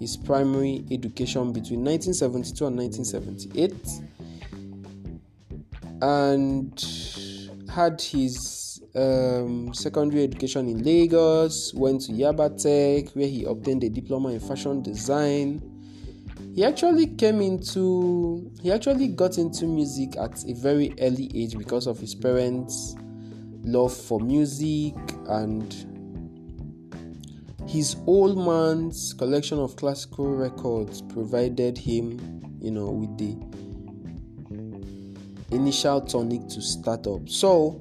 his 0.00 0.16
primary 0.16 0.84
education 0.90 1.52
between 1.52 1.84
1972 1.84 2.66
and 2.66 2.76
1978 2.78 4.07
and 6.02 6.84
had 7.68 8.00
his 8.00 8.82
um, 8.94 9.72
secondary 9.74 10.24
education 10.24 10.68
in 10.68 10.82
Lagos, 10.82 11.72
went 11.74 12.02
to 12.02 12.12
Yaba 12.12 12.50
Tech 12.60 13.14
where 13.14 13.26
he 13.26 13.44
obtained 13.44 13.84
a 13.84 13.88
diploma 13.88 14.30
in 14.30 14.40
fashion 14.40 14.82
design. 14.82 15.62
He 16.54 16.64
actually 16.64 17.06
came 17.06 17.40
into 17.40 18.50
he 18.60 18.72
actually 18.72 19.08
got 19.08 19.38
into 19.38 19.66
music 19.66 20.16
at 20.16 20.44
a 20.44 20.54
very 20.54 20.94
early 21.00 21.30
age 21.34 21.56
because 21.56 21.86
of 21.86 21.98
his 21.98 22.14
parents 22.14 22.96
love 23.62 23.94
for 23.94 24.18
music 24.20 24.94
and 25.28 25.72
his 27.68 27.96
old 28.06 28.38
man's 28.38 29.12
collection 29.12 29.58
of 29.58 29.76
classical 29.76 30.34
records 30.34 31.02
provided 31.02 31.76
him 31.76 32.18
you 32.60 32.70
know 32.70 32.90
with 32.90 33.16
the 33.18 33.36
initial 35.50 36.00
tonic 36.00 36.46
to 36.48 36.60
start 36.60 37.06
up 37.06 37.28
so 37.28 37.80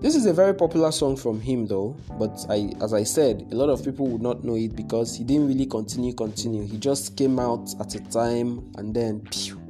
this 0.00 0.14
is 0.14 0.24
a 0.24 0.32
very 0.32 0.54
popular 0.54 0.92
song 0.92 1.14
from 1.14 1.42
him 1.42 1.66
though, 1.66 1.94
but 2.18 2.46
I 2.48 2.72
as 2.80 2.94
I 2.94 3.04
said, 3.04 3.46
a 3.52 3.54
lot 3.54 3.68
of 3.68 3.84
people 3.84 4.06
would 4.06 4.22
not 4.22 4.42
know 4.42 4.56
it 4.56 4.74
because 4.74 5.14
he 5.14 5.24
didn't 5.24 5.46
really 5.46 5.66
continue 5.66 6.14
continue. 6.14 6.66
He 6.66 6.78
just 6.78 7.18
came 7.18 7.38
out 7.38 7.68
at 7.78 7.94
a 7.94 8.00
time 8.10 8.72
and 8.78 8.94
then 8.94 9.20
pew, 9.30 9.60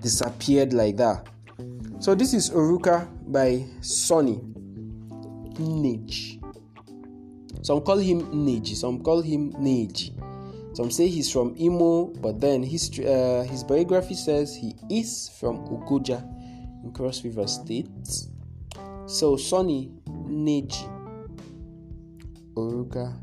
disappeared 0.00 0.72
like 0.72 0.96
that. 0.96 1.26
So 1.98 2.14
this 2.14 2.32
is 2.32 2.48
Oruka 2.48 3.06
by 3.30 3.66
Sonny 3.82 4.40
Nage. 5.58 6.40
Some 7.62 7.82
call 7.82 7.98
him 7.98 8.22
Nage, 8.32 8.74
some 8.76 9.02
call 9.02 9.20
him 9.20 9.52
Nage. 9.52 10.18
Some 10.72 10.90
say 10.90 11.08
he's 11.08 11.30
from 11.30 11.54
Imo, 11.58 12.06
but 12.22 12.40
then 12.40 12.62
his 12.62 12.90
uh, 13.00 13.44
his 13.48 13.64
biography 13.64 14.14
says 14.14 14.54
he 14.54 14.74
is 14.88 15.28
from 15.40 15.58
Ogoja 15.66 16.22
in 16.84 16.92
Cross 16.92 17.24
River 17.24 17.46
State. 17.46 17.88
So 19.06 19.36
Sonny 19.36 19.90
Neji 20.06 20.86
Oruka 22.54 23.18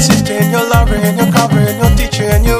assisting, 0.00 0.50
you're 0.50 0.68
loving, 0.70 1.18
you're 1.18 1.32
covering, 1.32 1.76
you're 1.78 1.96
teaching, 1.96 2.44
you. 2.44 2.59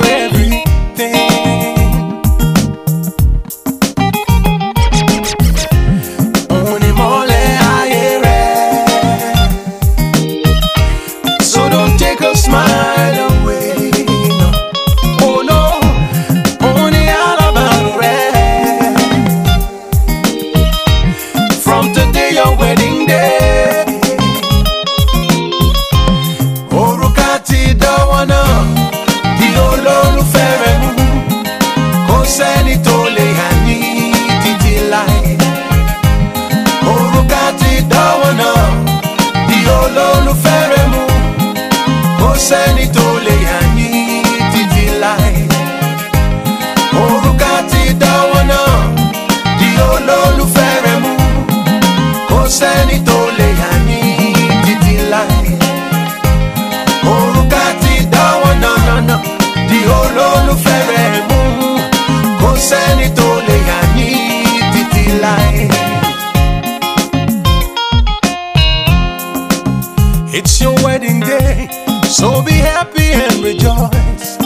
So 72.11 72.43
be 72.43 72.53
happy 72.53 73.13
and 73.13 73.37
rejoice. 73.43 74.37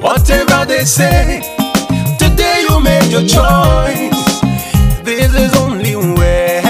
Whatever 0.00 0.64
they 0.66 0.84
say, 0.84 1.40
today 2.18 2.66
you 2.68 2.80
made 2.80 3.10
your 3.10 3.22
choice. 3.22 4.40
This 5.02 5.34
is 5.34 5.54
only 5.56 5.94
where 5.96 6.62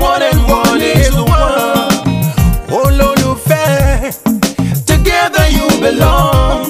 one 0.00 0.22
and 0.22 0.40
one 0.48 0.80
is 0.80 1.14
one. 1.14 1.90
Oh, 2.70 2.84
Olólùfẹ́, 2.84 4.12
together 4.90 5.46
you 5.56 5.66
belong. 5.84 6.64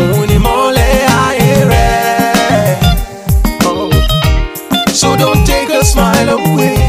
Òun 0.00 0.26
ni 0.30 0.36
mọ́lẹ̀ 0.46 0.92
ayé 1.24 1.54
rẹ̀. 1.70 2.76
Oh. 3.68 3.90
So 5.00 5.08
don't 5.16 5.42
take 5.46 5.70
a 5.80 5.82
smile 5.84 6.28
away. 6.38 6.79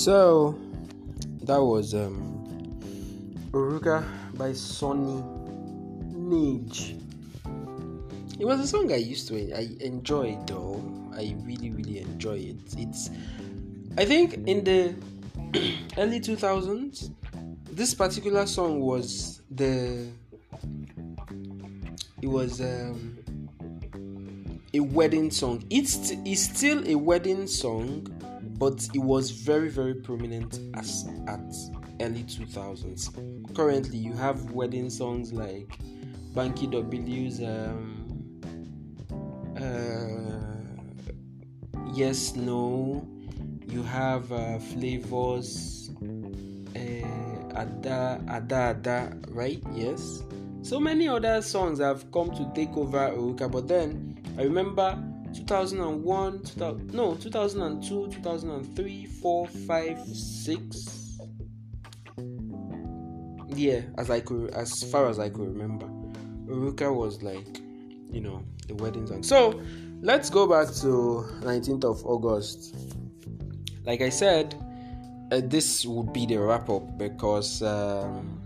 So 0.00 0.58
that 1.42 1.60
was 1.60 1.92
um 1.92 2.32
Oruka 3.52 4.02
by 4.32 4.54
Sonny 4.54 5.22
Nage. 6.16 6.98
It 8.38 8.46
was 8.46 8.60
a 8.60 8.66
song 8.66 8.90
I 8.90 8.96
used 8.96 9.28
to 9.28 9.36
I 9.54 9.68
enjoy 9.80 10.38
though. 10.46 10.80
I 11.12 11.36
really 11.44 11.68
really 11.68 11.98
enjoy 11.98 12.38
it. 12.38 12.56
It's 12.78 13.10
I 13.98 14.06
think 14.06 14.48
in 14.48 14.64
the 14.64 14.94
early 15.98 16.20
2000s 16.20 17.12
this 17.70 17.92
particular 17.92 18.46
song 18.46 18.80
was 18.80 19.42
the 19.50 20.08
it 22.22 22.26
was 22.26 22.62
um 22.62 23.18
a 24.72 24.80
wedding 24.80 25.30
song. 25.30 25.62
It's 25.68 26.12
it's 26.24 26.42
still 26.42 26.86
a 26.88 26.94
wedding 26.94 27.46
song, 27.46 28.06
but 28.60 28.86
it 28.94 28.98
was 28.98 29.30
very 29.30 29.70
very 29.70 29.94
prominent 29.94 30.60
as 30.74 31.08
at 31.26 31.40
early 32.00 32.22
2000s. 32.24 33.54
Currently, 33.54 33.96
you 33.96 34.12
have 34.12 34.50
wedding 34.52 34.90
songs 34.90 35.32
like 35.32 35.78
Banky 36.34 36.70
W's 36.70 37.40
um, 37.42 38.40
uh, 39.56 40.40
Yes 41.94 42.36
No. 42.36 43.08
You 43.66 43.82
have 43.84 44.30
uh, 44.32 44.58
Flavour's, 44.58 45.90
uh, 46.02 47.56
Ada 47.56 48.20
Ada 48.28 48.76
Ada, 48.76 49.16
right? 49.28 49.62
Yes. 49.72 50.22
So 50.62 50.78
many 50.78 51.08
other 51.08 51.40
songs 51.40 51.78
have 51.80 52.10
come 52.12 52.30
to 52.32 52.50
take 52.54 52.76
over 52.76 53.10
Oruka, 53.10 53.50
but 53.50 53.68
then 53.68 54.18
I 54.36 54.42
remember 54.42 54.98
2001, 55.34 56.42
2000, 56.42 56.94
no, 56.94 57.14
2002, 57.14 58.08
2003, 58.08 59.06
4, 59.06 59.46
5, 59.46 59.98
6. 60.06 61.18
Yeah, 63.48 63.80
as 63.98 64.10
I 64.10 64.20
could, 64.20 64.50
as 64.50 64.82
far 64.90 65.08
as 65.08 65.18
I 65.18 65.28
could 65.28 65.48
remember, 65.48 65.86
Oruka 66.46 66.94
was 66.94 67.22
like, 67.22 67.60
you 68.10 68.20
know, 68.20 68.44
the 68.68 68.74
wedding 68.74 69.06
song. 69.06 69.22
So 69.22 69.60
let's 70.00 70.30
go 70.30 70.46
back 70.46 70.74
to 70.76 71.26
19th 71.42 71.84
of 71.84 72.04
August. 72.06 72.74
Like 73.84 74.00
I 74.00 74.08
said, 74.08 74.54
uh, 75.32 75.40
this 75.44 75.84
would 75.86 76.12
be 76.12 76.26
the 76.26 76.36
wrap 76.38 76.68
up 76.68 76.98
because 76.98 77.62
um, 77.62 78.40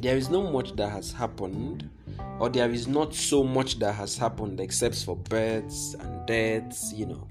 there 0.00 0.16
is 0.16 0.30
not 0.30 0.52
much 0.52 0.74
that 0.76 0.90
has 0.90 1.12
happened 1.12 1.88
or 2.40 2.48
there 2.48 2.70
is 2.70 2.86
not 2.86 3.14
so 3.14 3.42
much 3.42 3.78
that 3.78 3.94
has 3.94 4.16
happened 4.16 4.60
except 4.60 5.04
for 5.04 5.16
births 5.16 5.94
and 5.98 6.26
deaths 6.26 6.92
you 6.92 7.06
know. 7.06 7.26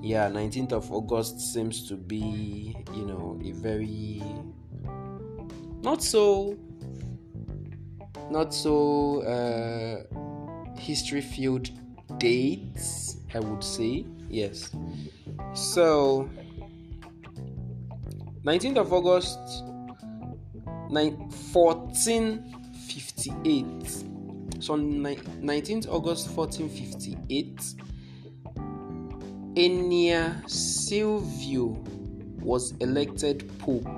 Yeah 0.00 0.28
19th 0.28 0.72
of 0.72 0.92
august 0.92 1.40
seems 1.40 1.88
to 1.88 1.96
be 1.96 2.76
you 2.94 3.04
know 3.04 3.38
a 3.44 3.50
very 3.52 4.22
not 5.82 6.02
so 6.02 6.56
not 8.30 8.54
so 8.54 9.22
uh 9.22 10.04
history 10.78 11.20
filled 11.20 11.70
dates 12.18 13.16
i 13.34 13.40
would 13.40 13.62
say. 13.62 14.06
Yes. 14.30 14.70
So 15.54 16.28
19th 18.44 18.78
of 18.78 18.92
august 18.92 19.38
9, 20.90 21.16
1458 21.52 24.07
so 24.68 24.74
on 24.74 25.02
ni- 25.02 25.16
19th 25.40 25.88
August 25.88 26.28
1458, 26.36 27.74
Enea 29.54 30.46
Silvio 30.46 31.82
was 32.42 32.72
elected 32.80 33.50
Pope. 33.58 33.88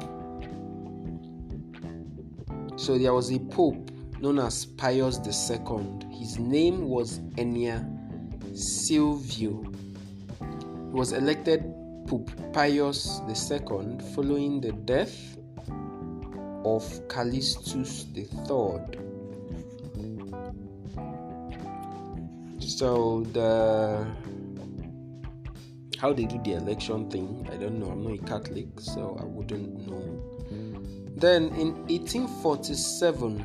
So 2.77 2.97
there 2.99 3.13
was 3.13 3.33
a 3.33 3.41
Pope 3.41 3.91
known 4.21 4.39
as 4.39 4.65
Pius 4.65 5.19
II. 5.27 6.09
His 6.17 6.39
name 6.39 6.89
was 6.89 7.19
Enea 7.37 7.85
Silvio. 8.57 9.65
He 10.39 10.93
was 10.93 11.11
elected 11.13 11.65
Pope 12.07 12.31
Pius 12.53 13.21
II 13.29 13.99
following 14.15 14.61
the 14.61 14.73
death 14.85 15.37
of 16.65 16.85
Callistus 17.09 18.07
III. 18.17 19.11
So 22.81 23.29
the 23.35 24.07
how 26.01 26.15
they 26.15 26.25
do 26.25 26.41
the 26.43 26.55
election 26.55 27.11
thing. 27.11 27.47
I 27.53 27.59
don't 27.59 27.79
know. 27.79 27.91
I'm 27.91 28.03
not 28.03 28.15
a 28.15 28.19
Catholic, 28.25 28.81
so 28.81 29.19
I 29.21 29.25
wouldn't 29.27 29.87
know. 29.87 30.01
Then 31.15 31.49
in 31.57 31.75
1847, 31.89 33.37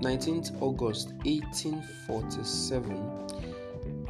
19th 0.00 0.62
August 0.62 1.14
1847, 1.24 3.26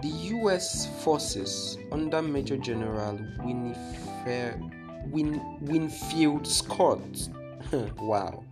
the 0.03 0.11
US 0.37 0.89
forces 1.03 1.79
under 1.91 2.21
Major 2.21 2.59
General 2.59 3.19
Winifred, 3.43 4.61
Win, 5.07 5.41
Winfield 5.63 6.47
Scott. 6.47 7.31
wow. 8.03 8.45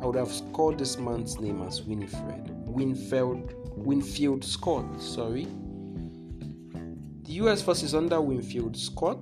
I 0.00 0.06
would 0.06 0.16
have 0.16 0.32
called 0.54 0.78
this 0.78 0.96
man's 0.96 1.38
name 1.38 1.60
as 1.60 1.82
Winifred. 1.82 2.48
Winfield 2.66 3.55
Winfield 3.76 4.44
Scott, 4.44 5.00
sorry. 5.00 5.46
The 7.22 7.32
US 7.44 7.62
forces 7.62 7.94
under 7.94 8.20
Winfield 8.20 8.76
Scott 8.76 9.18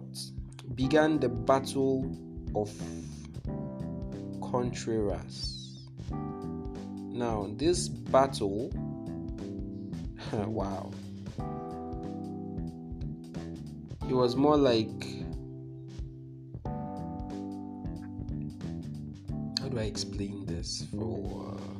began 0.75 1.19
the 1.19 1.29
Battle 1.29 2.17
of 2.55 2.71
Contreras. 4.40 5.88
Now, 6.11 7.49
this 7.57 7.88
battle, 7.88 8.71
wow, 10.33 10.90
it 14.09 14.14
was 14.14 14.37
more 14.37 14.57
like 14.57 15.05
how 19.61 19.69
do 19.69 19.79
I 19.79 19.85
explain 19.85 20.45
this 20.47 20.87
for 20.90 21.57
uh... 21.59 21.74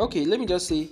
okay 0.00 0.24
let 0.24 0.40
me 0.40 0.46
just 0.46 0.66
say 0.66 0.88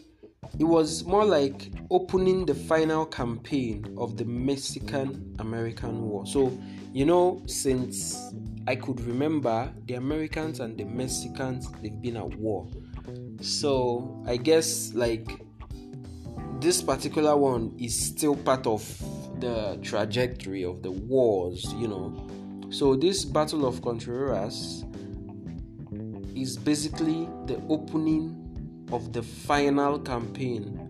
it 0.58 0.64
was 0.64 1.04
more 1.04 1.24
like 1.24 1.72
opening 1.90 2.44
the 2.44 2.54
final 2.54 3.06
campaign 3.06 3.84
of 3.98 4.16
the 4.16 4.24
Mexican 4.24 5.34
American 5.38 6.08
War 6.08 6.26
so 6.26 6.56
you 6.92 7.06
know 7.06 7.42
since 7.46 8.32
I 8.66 8.76
could 8.76 9.00
remember 9.00 9.72
the 9.86 9.94
Americans 9.94 10.60
and 10.60 10.76
the 10.78 10.84
Mexicans 10.84 11.68
they've 11.82 12.00
been 12.00 12.18
at 12.18 12.34
war 12.36 12.68
so 13.40 14.22
I 14.26 14.36
guess 14.36 14.92
like 14.94 15.40
this 16.60 16.82
particular 16.82 17.36
one 17.36 17.74
is 17.78 17.98
still 17.98 18.36
part 18.36 18.66
of 18.66 18.84
the 19.40 19.78
trajectory 19.82 20.64
of 20.64 20.82
the 20.82 20.90
wars, 20.90 21.72
you 21.74 21.86
know. 21.86 22.26
So, 22.70 22.96
this 22.96 23.24
Battle 23.24 23.64
of 23.64 23.80
Contreras 23.80 24.84
is 26.34 26.56
basically 26.56 27.28
the 27.46 27.62
opening 27.68 28.47
of 28.92 29.12
the 29.12 29.22
final 29.22 29.98
campaign 29.98 30.88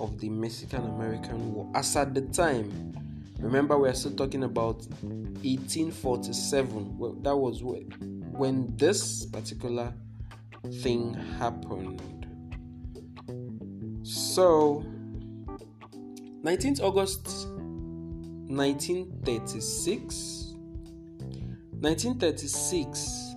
of 0.00 0.18
the 0.20 0.28
Mexican 0.28 0.84
American 0.84 1.52
War. 1.52 1.68
As 1.74 1.96
at 1.96 2.14
the 2.14 2.22
time, 2.22 2.94
remember, 3.38 3.78
we're 3.78 3.94
still 3.94 4.12
talking 4.12 4.44
about 4.44 4.86
1847, 5.02 6.98
well, 6.98 7.12
that 7.22 7.36
was 7.36 7.62
when 7.62 8.74
this 8.76 9.26
particular 9.26 9.92
thing 10.82 11.14
happened. 11.38 12.00
So, 14.02 14.84
19th 16.42 16.80
August 16.80 17.46
1936 18.48 20.40
1936 21.80 23.34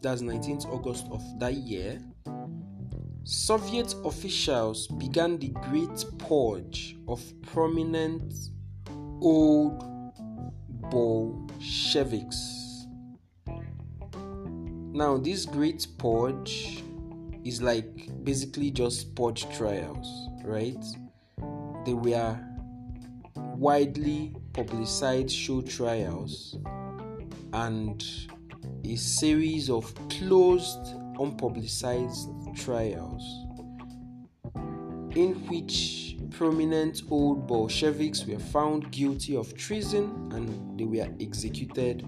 that's 0.00 0.22
19th 0.22 0.66
August 0.66 1.06
of 1.10 1.22
that 1.38 1.54
year 1.54 2.00
Soviet 3.24 3.94
officials 4.04 4.86
began 4.88 5.38
the 5.38 5.48
great 5.48 6.04
purge 6.18 6.96
of 7.08 7.22
prominent 7.42 8.34
old 9.20 9.84
Bolsheviks. 10.90 12.86
Now, 14.94 15.16
this 15.16 15.46
great 15.46 15.86
purge 15.98 16.82
is 17.44 17.62
like 17.62 18.08
basically 18.24 18.70
just 18.70 19.14
purge 19.14 19.48
trials, 19.56 20.28
right? 20.44 20.84
they 21.84 21.94
were 21.94 22.38
widely 23.56 24.34
publicized 24.52 25.30
show 25.30 25.60
trials 25.62 26.56
and 27.52 28.04
a 28.84 28.96
series 28.96 29.68
of 29.68 29.92
closed, 30.08 30.84
unpublicized 31.16 32.41
trials 32.54 33.22
in 35.14 35.34
which 35.48 36.16
prominent 36.30 37.02
old 37.10 37.46
Bolsheviks 37.46 38.24
were 38.24 38.38
found 38.38 38.90
guilty 38.90 39.36
of 39.36 39.54
treason 39.54 40.30
and 40.32 40.78
they 40.78 40.84
were 40.84 41.08
executed 41.20 42.06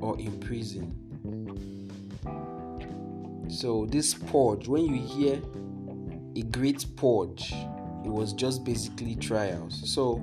or 0.00 0.18
imprisoned. 0.18 0.92
So, 3.48 3.86
this 3.86 4.12
purge, 4.14 4.66
when 4.66 4.86
you 4.86 5.00
hear 5.00 5.40
a 6.34 6.42
great 6.50 6.84
purge, 6.96 7.52
it 8.04 8.10
was 8.10 8.32
just 8.32 8.64
basically 8.64 9.14
trials. 9.14 9.88
So, 9.88 10.20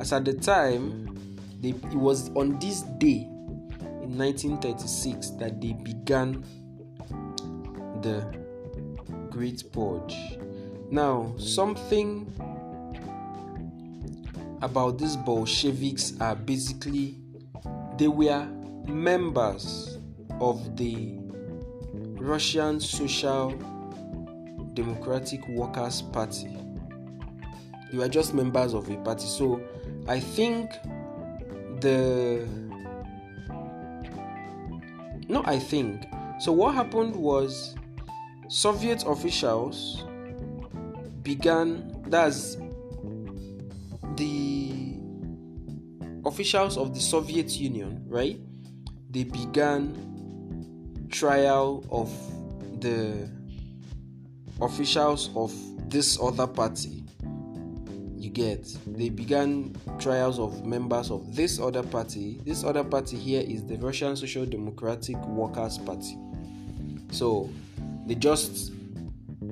as 0.00 0.12
at 0.12 0.24
the 0.24 0.34
time, 0.34 1.38
they, 1.60 1.70
it 1.70 1.94
was 1.94 2.30
on 2.30 2.58
this 2.58 2.82
day 2.98 3.28
in 4.02 4.18
1936 4.18 5.30
that 5.30 5.60
they 5.60 5.72
began 5.72 6.44
the 8.02 8.40
Great 9.30 9.72
Purge. 9.72 10.38
Now, 10.90 11.34
something 11.38 12.32
about 14.62 14.98
these 14.98 15.16
Bolsheviks 15.16 16.14
are 16.20 16.34
basically 16.34 17.16
they 17.96 18.08
were 18.08 18.46
members 18.86 19.98
of 20.40 20.76
the 20.76 21.18
Russian 22.18 22.80
Social 22.80 23.50
Democratic 24.74 25.46
Workers' 25.48 26.02
Party 26.02 26.56
They 27.90 27.98
were 27.98 28.08
just 28.08 28.34
members 28.34 28.74
of 28.74 28.88
a 28.88 28.96
party. 28.98 29.26
So 29.26 29.60
I 30.06 30.20
think 30.20 30.70
the 31.80 32.46
no, 35.28 35.42
I 35.44 35.58
think 35.58 36.06
so. 36.40 36.52
What 36.52 36.74
happened 36.74 37.14
was 37.16 37.74
Soviet 38.50 39.04
officials 39.06 40.02
began 41.22 42.02
that's 42.08 42.56
the 44.16 44.96
officials 46.26 46.76
of 46.76 46.92
the 46.92 46.98
Soviet 46.98 47.60
Union, 47.60 48.04
right? 48.08 48.40
They 49.08 49.22
began 49.22 51.06
trial 51.12 51.84
of 51.92 52.10
the 52.80 53.30
officials 54.60 55.30
of 55.36 55.54
this 55.88 56.18
other 56.20 56.48
party. 56.48 57.04
You 58.16 58.30
get 58.30 58.66
they 58.84 59.10
began 59.10 59.76
trials 60.00 60.40
of 60.40 60.66
members 60.66 61.12
of 61.12 61.36
this 61.36 61.60
other 61.60 61.84
party. 61.84 62.40
This 62.44 62.64
other 62.64 62.82
party 62.82 63.16
here 63.16 63.44
is 63.46 63.64
the 63.64 63.76
russian 63.76 64.16
social 64.16 64.44
democratic 64.44 65.24
workers 65.26 65.78
party. 65.78 66.18
So 67.12 67.48
they 68.06 68.14
just 68.14 68.72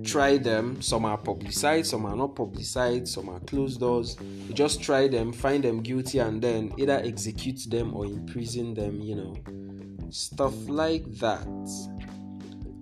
try 0.04 0.38
them. 0.38 0.80
Some 0.80 1.04
are 1.04 1.18
publicized 1.18 1.90
some 1.90 2.06
are 2.06 2.16
not 2.16 2.34
publicized 2.34 3.08
some 3.08 3.28
are 3.28 3.40
closed 3.40 3.80
doors. 3.80 4.16
They 4.16 4.54
just 4.54 4.82
try 4.82 5.08
them 5.08 5.32
find 5.32 5.64
them 5.64 5.82
guilty 5.82 6.18
and 6.18 6.42
then 6.42 6.72
either 6.76 7.00
execute 7.04 7.60
them 7.68 7.94
or 7.94 8.04
imprison 8.04 8.74
them 8.74 9.00
you 9.00 9.14
know. 9.14 9.36
Stuff 10.10 10.54
like 10.68 11.04
that. 11.18 11.46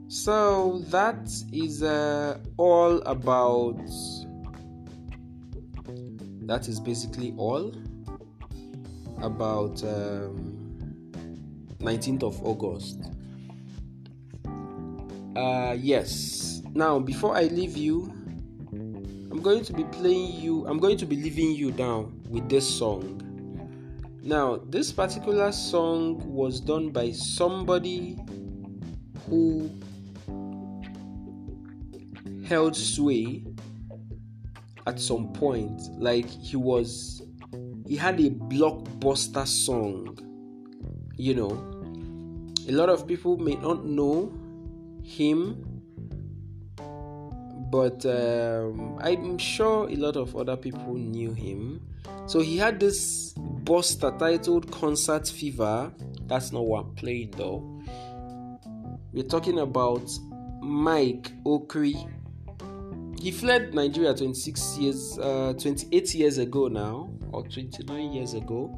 So 0.09 0.79
that 0.91 1.29
is 1.53 1.83
uh, 1.83 2.39
all 2.57 2.99
about 3.03 3.81
that 6.43 6.69
is 6.69 6.79
basically 6.79 7.35
all 7.37 7.75
about 9.21 9.83
um, 9.83 10.57
19th 11.81 12.23
of 12.23 12.43
August. 12.45 13.16
Uh, 15.37 15.77
yes. 15.79 16.63
Now, 16.75 16.99
before 16.99 17.37
I 17.37 17.43
leave 17.43 17.77
you, 17.77 18.11
I'm 18.73 19.43
going 19.43 19.63
to 19.65 19.73
be 19.75 19.85
playing 19.85 20.41
you, 20.41 20.67
I'm 20.67 20.79
going 20.79 20.97
to 20.97 21.05
be 21.05 21.15
leaving 21.17 21.51
you 21.51 21.71
down 21.71 22.23
with 22.31 22.49
this 22.49 22.67
song. 22.67 23.21
Now, 24.23 24.57
this 24.57 24.91
particular 24.93 25.53
song 25.53 26.23
was 26.27 26.59
done 26.59 26.89
by 26.89 27.13
somebody 27.13 28.19
who 29.29 29.71
held 32.47 32.75
sway 32.75 33.45
at 34.87 34.99
some 34.99 35.33
point 35.33 35.81
like 35.99 36.27
he 36.27 36.57
was 36.57 37.23
he 37.89 37.97
had 37.97 38.21
a 38.21 38.31
blockbuster 38.31 39.45
song 39.45 40.17
you 41.17 41.35
know 41.35 41.51
a 42.69 42.73
lot 42.73 42.89
of 42.89 43.05
people 43.05 43.37
may 43.37 43.57
not 43.57 43.85
know 43.85 44.33
him 45.07 45.77
but 47.71 48.07
um, 48.07 48.99
I'm 49.01 49.39
sure 49.39 49.89
a 49.89 49.97
lot 49.97 50.17
of 50.17 50.37
other 50.37 50.57
people 50.57 50.95
knew 50.95 51.33
him. 51.33 51.81
So 52.27 52.41
he 52.41 52.57
had 52.57 52.79
this 52.79 53.33
buster 53.37 54.15
titled 54.19 54.71
Concert 54.71 55.29
Fever. 55.29 55.93
That's 56.27 56.53
not 56.53 56.65
what 56.65 56.85
I'm 56.85 56.95
playing 56.95 57.33
though. 57.37 57.83
We're 59.13 59.25
talking 59.25 59.59
about 59.59 60.09
Mike 60.61 61.33
Okri. 61.45 62.13
He 63.21 63.31
fled 63.31 63.75
Nigeria 63.75 64.15
26 64.15 64.79
years, 64.79 65.19
uh, 65.19 65.55
28 65.59 66.15
years 66.15 66.39
ago 66.39 66.69
now, 66.69 67.11
or 67.33 67.43
29 67.43 68.13
years 68.13 68.35
ago. 68.35 68.73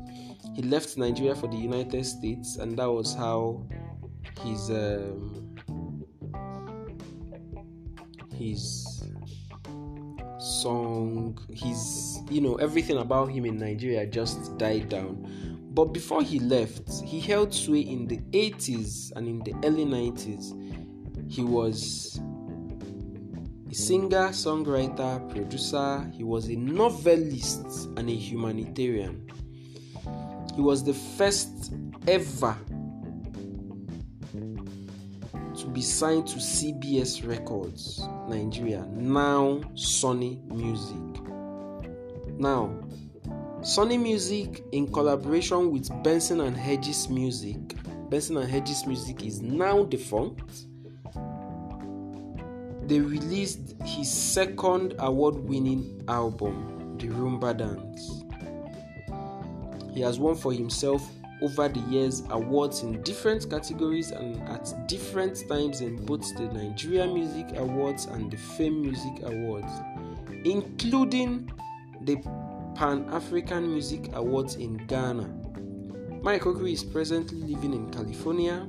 He 0.55 0.63
left 0.63 0.97
Nigeria 0.97 1.35
for 1.35 1.49
the 1.49 1.57
United 1.57 2.07
States, 2.07 2.57
and 2.57 2.79
that 2.79 2.91
was 2.91 3.15
how 3.15 3.67
his 4.43 4.71
um, 4.71 5.48
his 8.39 9.03
song, 10.39 11.39
his 11.53 12.21
you 12.31 12.41
know 12.41 12.55
everything 12.57 12.99
about 12.99 13.27
him 13.27 13.45
in 13.45 13.59
Nigeria 13.59 14.07
just 14.07 14.57
died 14.59 14.89
down. 14.89 15.27
But 15.75 15.87
before 15.87 16.23
he 16.23 16.39
left, 16.41 17.03
he 17.05 17.21
held 17.21 17.55
sway 17.55 17.81
in 17.81 18.07
the 18.07 18.19
80s 18.33 19.13
and 19.15 19.29
in 19.29 19.39
the 19.41 19.55
early 19.67 19.85
90s. 19.85 20.55
He 21.31 21.43
was 21.43 22.21
a 23.71 23.75
singer, 23.75 24.29
songwriter, 24.31 25.29
producer, 25.31 26.11
he 26.17 26.25
was 26.25 26.49
a 26.49 26.57
novelist 26.57 27.91
and 27.97 28.09
a 28.09 28.15
humanitarian. 28.15 29.31
He 30.55 30.63
was 30.63 30.83
the 30.83 30.95
first 30.95 31.73
ever 32.07 32.57
be 35.79 35.83
signed 35.83 36.27
to 36.27 36.39
CBS 36.39 37.25
Records 37.25 38.01
Nigeria, 38.29 38.85
now 38.97 39.61
Sony 39.77 40.45
Music. 40.51 41.23
Now, 42.37 42.75
Sony 43.61 43.97
Music 43.97 44.65
in 44.73 44.93
collaboration 44.93 45.71
with 45.71 45.89
Benson 46.03 46.41
and 46.41 46.57
Hedges 46.57 47.09
Music. 47.09 47.77
Benson 48.11 48.39
and 48.39 48.51
Hedges 48.51 48.87
Music 48.89 49.25
is 49.25 49.41
now 49.41 49.85
defunct. 49.85 50.65
They 52.89 52.99
released 52.99 53.77
his 53.85 54.11
second 54.11 54.97
award-winning 54.99 56.03
album, 56.09 56.97
The 56.99 57.07
Rumba 57.07 57.57
Dance. 57.57 58.25
He 59.95 60.01
has 60.01 60.19
won 60.19 60.35
for 60.35 60.53
himself 60.53 61.09
over 61.43 61.69
the 61.69 61.81
years 61.81 62.23
awards 62.31 62.83
in 62.83 63.01
different 63.03 63.49
categories 63.49 64.11
and 64.11 64.37
at 64.49 64.73
different 64.89 65.49
times 65.49 65.81
in 65.81 65.97
both 66.05 66.37
the 66.37 66.45
Nigeria 66.53 67.07
Music 67.07 67.47
Awards 67.57 68.07
and 68.07 68.31
the 68.31 68.37
Fame 68.37 68.83
Music 68.83 69.23
Awards, 69.23 69.73
including 70.45 71.51
the 72.03 72.17
Pan 72.75 73.09
African 73.11 73.73
Music 73.73 74.11
Awards 74.15 74.57
in 74.57 74.77
Ghana. 74.87 75.29
Mike 76.23 76.43
Okri 76.43 76.73
is 76.73 76.83
presently 76.83 77.41
living 77.43 77.73
in 77.73 77.91
California, 77.91 78.69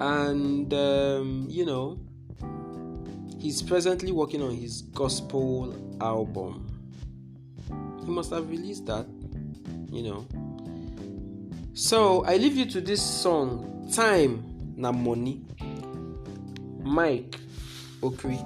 and 0.00 0.72
um, 0.74 1.46
you 1.48 1.64
know, 1.64 1.98
he's 3.38 3.62
presently 3.62 4.10
working 4.10 4.42
on 4.42 4.50
his 4.54 4.82
gospel 4.82 5.74
album. 6.00 6.66
He 8.04 8.10
must 8.10 8.30
have 8.30 8.50
released 8.50 8.86
that, 8.86 9.06
you 9.92 10.02
know. 10.02 10.26
So 11.78 12.24
I 12.24 12.38
leave 12.38 12.56
you 12.56 12.66
to 12.72 12.80
this 12.80 13.00
song, 13.00 13.88
Time 13.94 14.42
Na 14.76 14.90
Money. 14.90 15.40
Mike 16.80 17.38
Okri. 18.00 18.36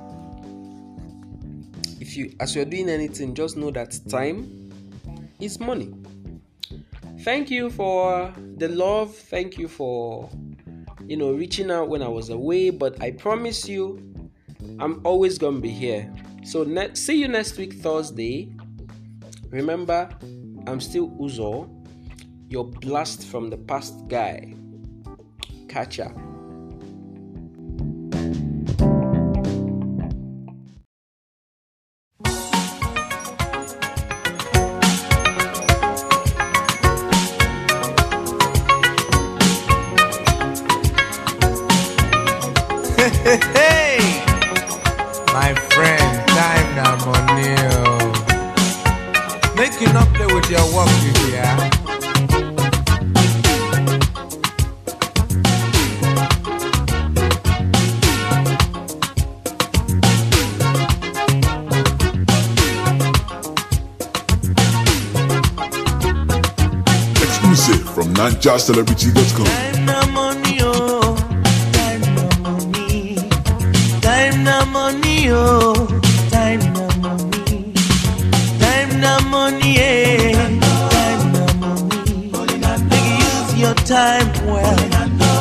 If 1.98 2.14
you 2.14 2.36
as 2.40 2.54
you're 2.54 2.66
doing 2.66 2.90
anything, 2.90 3.32
just 3.32 3.56
know 3.56 3.70
that 3.70 3.98
time 4.10 4.70
is 5.40 5.58
money. 5.58 5.94
Thank 7.20 7.50
you 7.50 7.70
for 7.70 8.34
the 8.58 8.68
love. 8.68 9.16
Thank 9.16 9.56
you 9.56 9.66
for 9.66 10.28
you 11.06 11.16
know 11.16 11.32
reaching 11.32 11.70
out 11.70 11.88
when 11.88 12.02
I 12.02 12.08
was 12.08 12.28
away, 12.28 12.68
but 12.68 13.02
I 13.02 13.12
promise 13.12 13.66
you 13.66 14.20
I'm 14.78 15.00
always 15.06 15.38
gonna 15.38 15.58
be 15.58 15.70
here. 15.70 16.12
So 16.44 16.64
ne- 16.64 16.94
see 16.94 17.14
you 17.14 17.28
next 17.28 17.56
week 17.56 17.80
Thursday. 17.80 18.52
Remember, 19.48 20.10
I'm 20.66 20.82
still 20.82 21.08
Uzo, 21.12 21.81
your 22.52 22.66
blast 22.66 23.24
from 23.24 23.48
the 23.48 23.56
past 23.56 23.94
guy. 24.08 24.54
Catch 25.68 25.96
ya. 25.96 26.08
Hey, 43.56 43.96
my 45.32 45.54
friend, 45.72 46.28
time 46.36 46.68
na 46.76 47.00
money. 47.08 47.56
Make 49.56 49.80
you 49.80 49.90
not 49.94 50.12
play 50.12 50.26
with 50.26 50.50
your 50.50 50.66
work, 50.74 50.92
you 51.00 51.32
hear? 51.32 51.71
From 68.22 68.30
NineJazzCelebrity.com. 68.34 69.46
Time 69.46 69.84
na 69.84 70.06
money, 70.12 70.58
oh. 70.62 71.16
Time 71.72 72.00
na 72.14 72.28
money. 72.38 73.16
Time 74.00 74.44
na 74.44 74.64
money, 74.66 75.26
oh. 75.30 75.74
Time 76.30 76.60
na 76.72 76.86
money. 77.02 77.72
Time 78.60 79.00
na 79.00 79.18
money, 79.28 79.74
eh. 79.76 80.38
Make 82.90 83.18
use 83.18 83.58
your 83.58 83.74
time 83.90 84.30
well. 84.46 84.78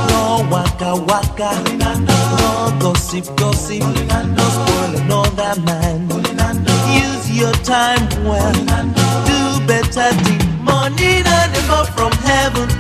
No 0.09 0.47
waka 0.49 0.95
waka. 1.05 1.51
No 1.77 2.79
gossip 2.79 3.27
gossip. 3.37 3.81
No 3.83 4.45
spoil 4.57 4.95
another 5.01 5.61
man. 5.61 6.09
Use 6.89 7.29
your 7.29 7.53
time 7.61 8.09
well. 8.25 8.53
Do 9.29 9.67
better 9.67 10.09
thing. 10.23 10.63
Money 10.63 11.21
dey 11.21 11.61
come 11.67 11.85
from 11.95 12.11
heaven. 12.25 12.70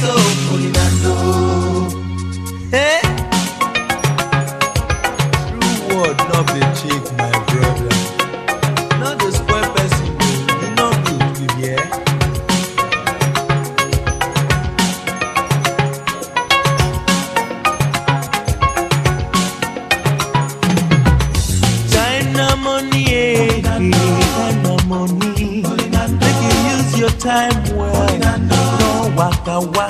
So. 0.00 0.12
Olinando. 0.52 1.14
Hey. 2.70 3.00
True 5.48 5.96
word 5.96 6.18
not 6.30 6.46
be 6.52 6.60
cheap, 6.78 7.02
my 7.18 7.30
brother. 7.48 7.94
No 9.00 9.08
dey 9.18 9.30
spoil 9.38 9.68
person. 9.74 10.10
You 10.62 10.68
know 10.76 10.92
good, 11.04 11.38
you 11.40 11.48
hear? 11.60 11.80
Time 21.90 22.32
na 22.34 22.54
money, 22.56 23.04
eh. 23.08 23.62
Time 23.62 23.90
na 24.62 24.76
money. 24.86 25.62
Make 26.20 26.40
you 26.44 26.54
use 26.74 26.98
your 26.98 27.10
time 27.18 27.56
well. 27.76 28.18
No 28.50 29.12
waka 29.16 29.60
waka. 29.74 29.89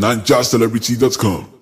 Them 0.00 1.55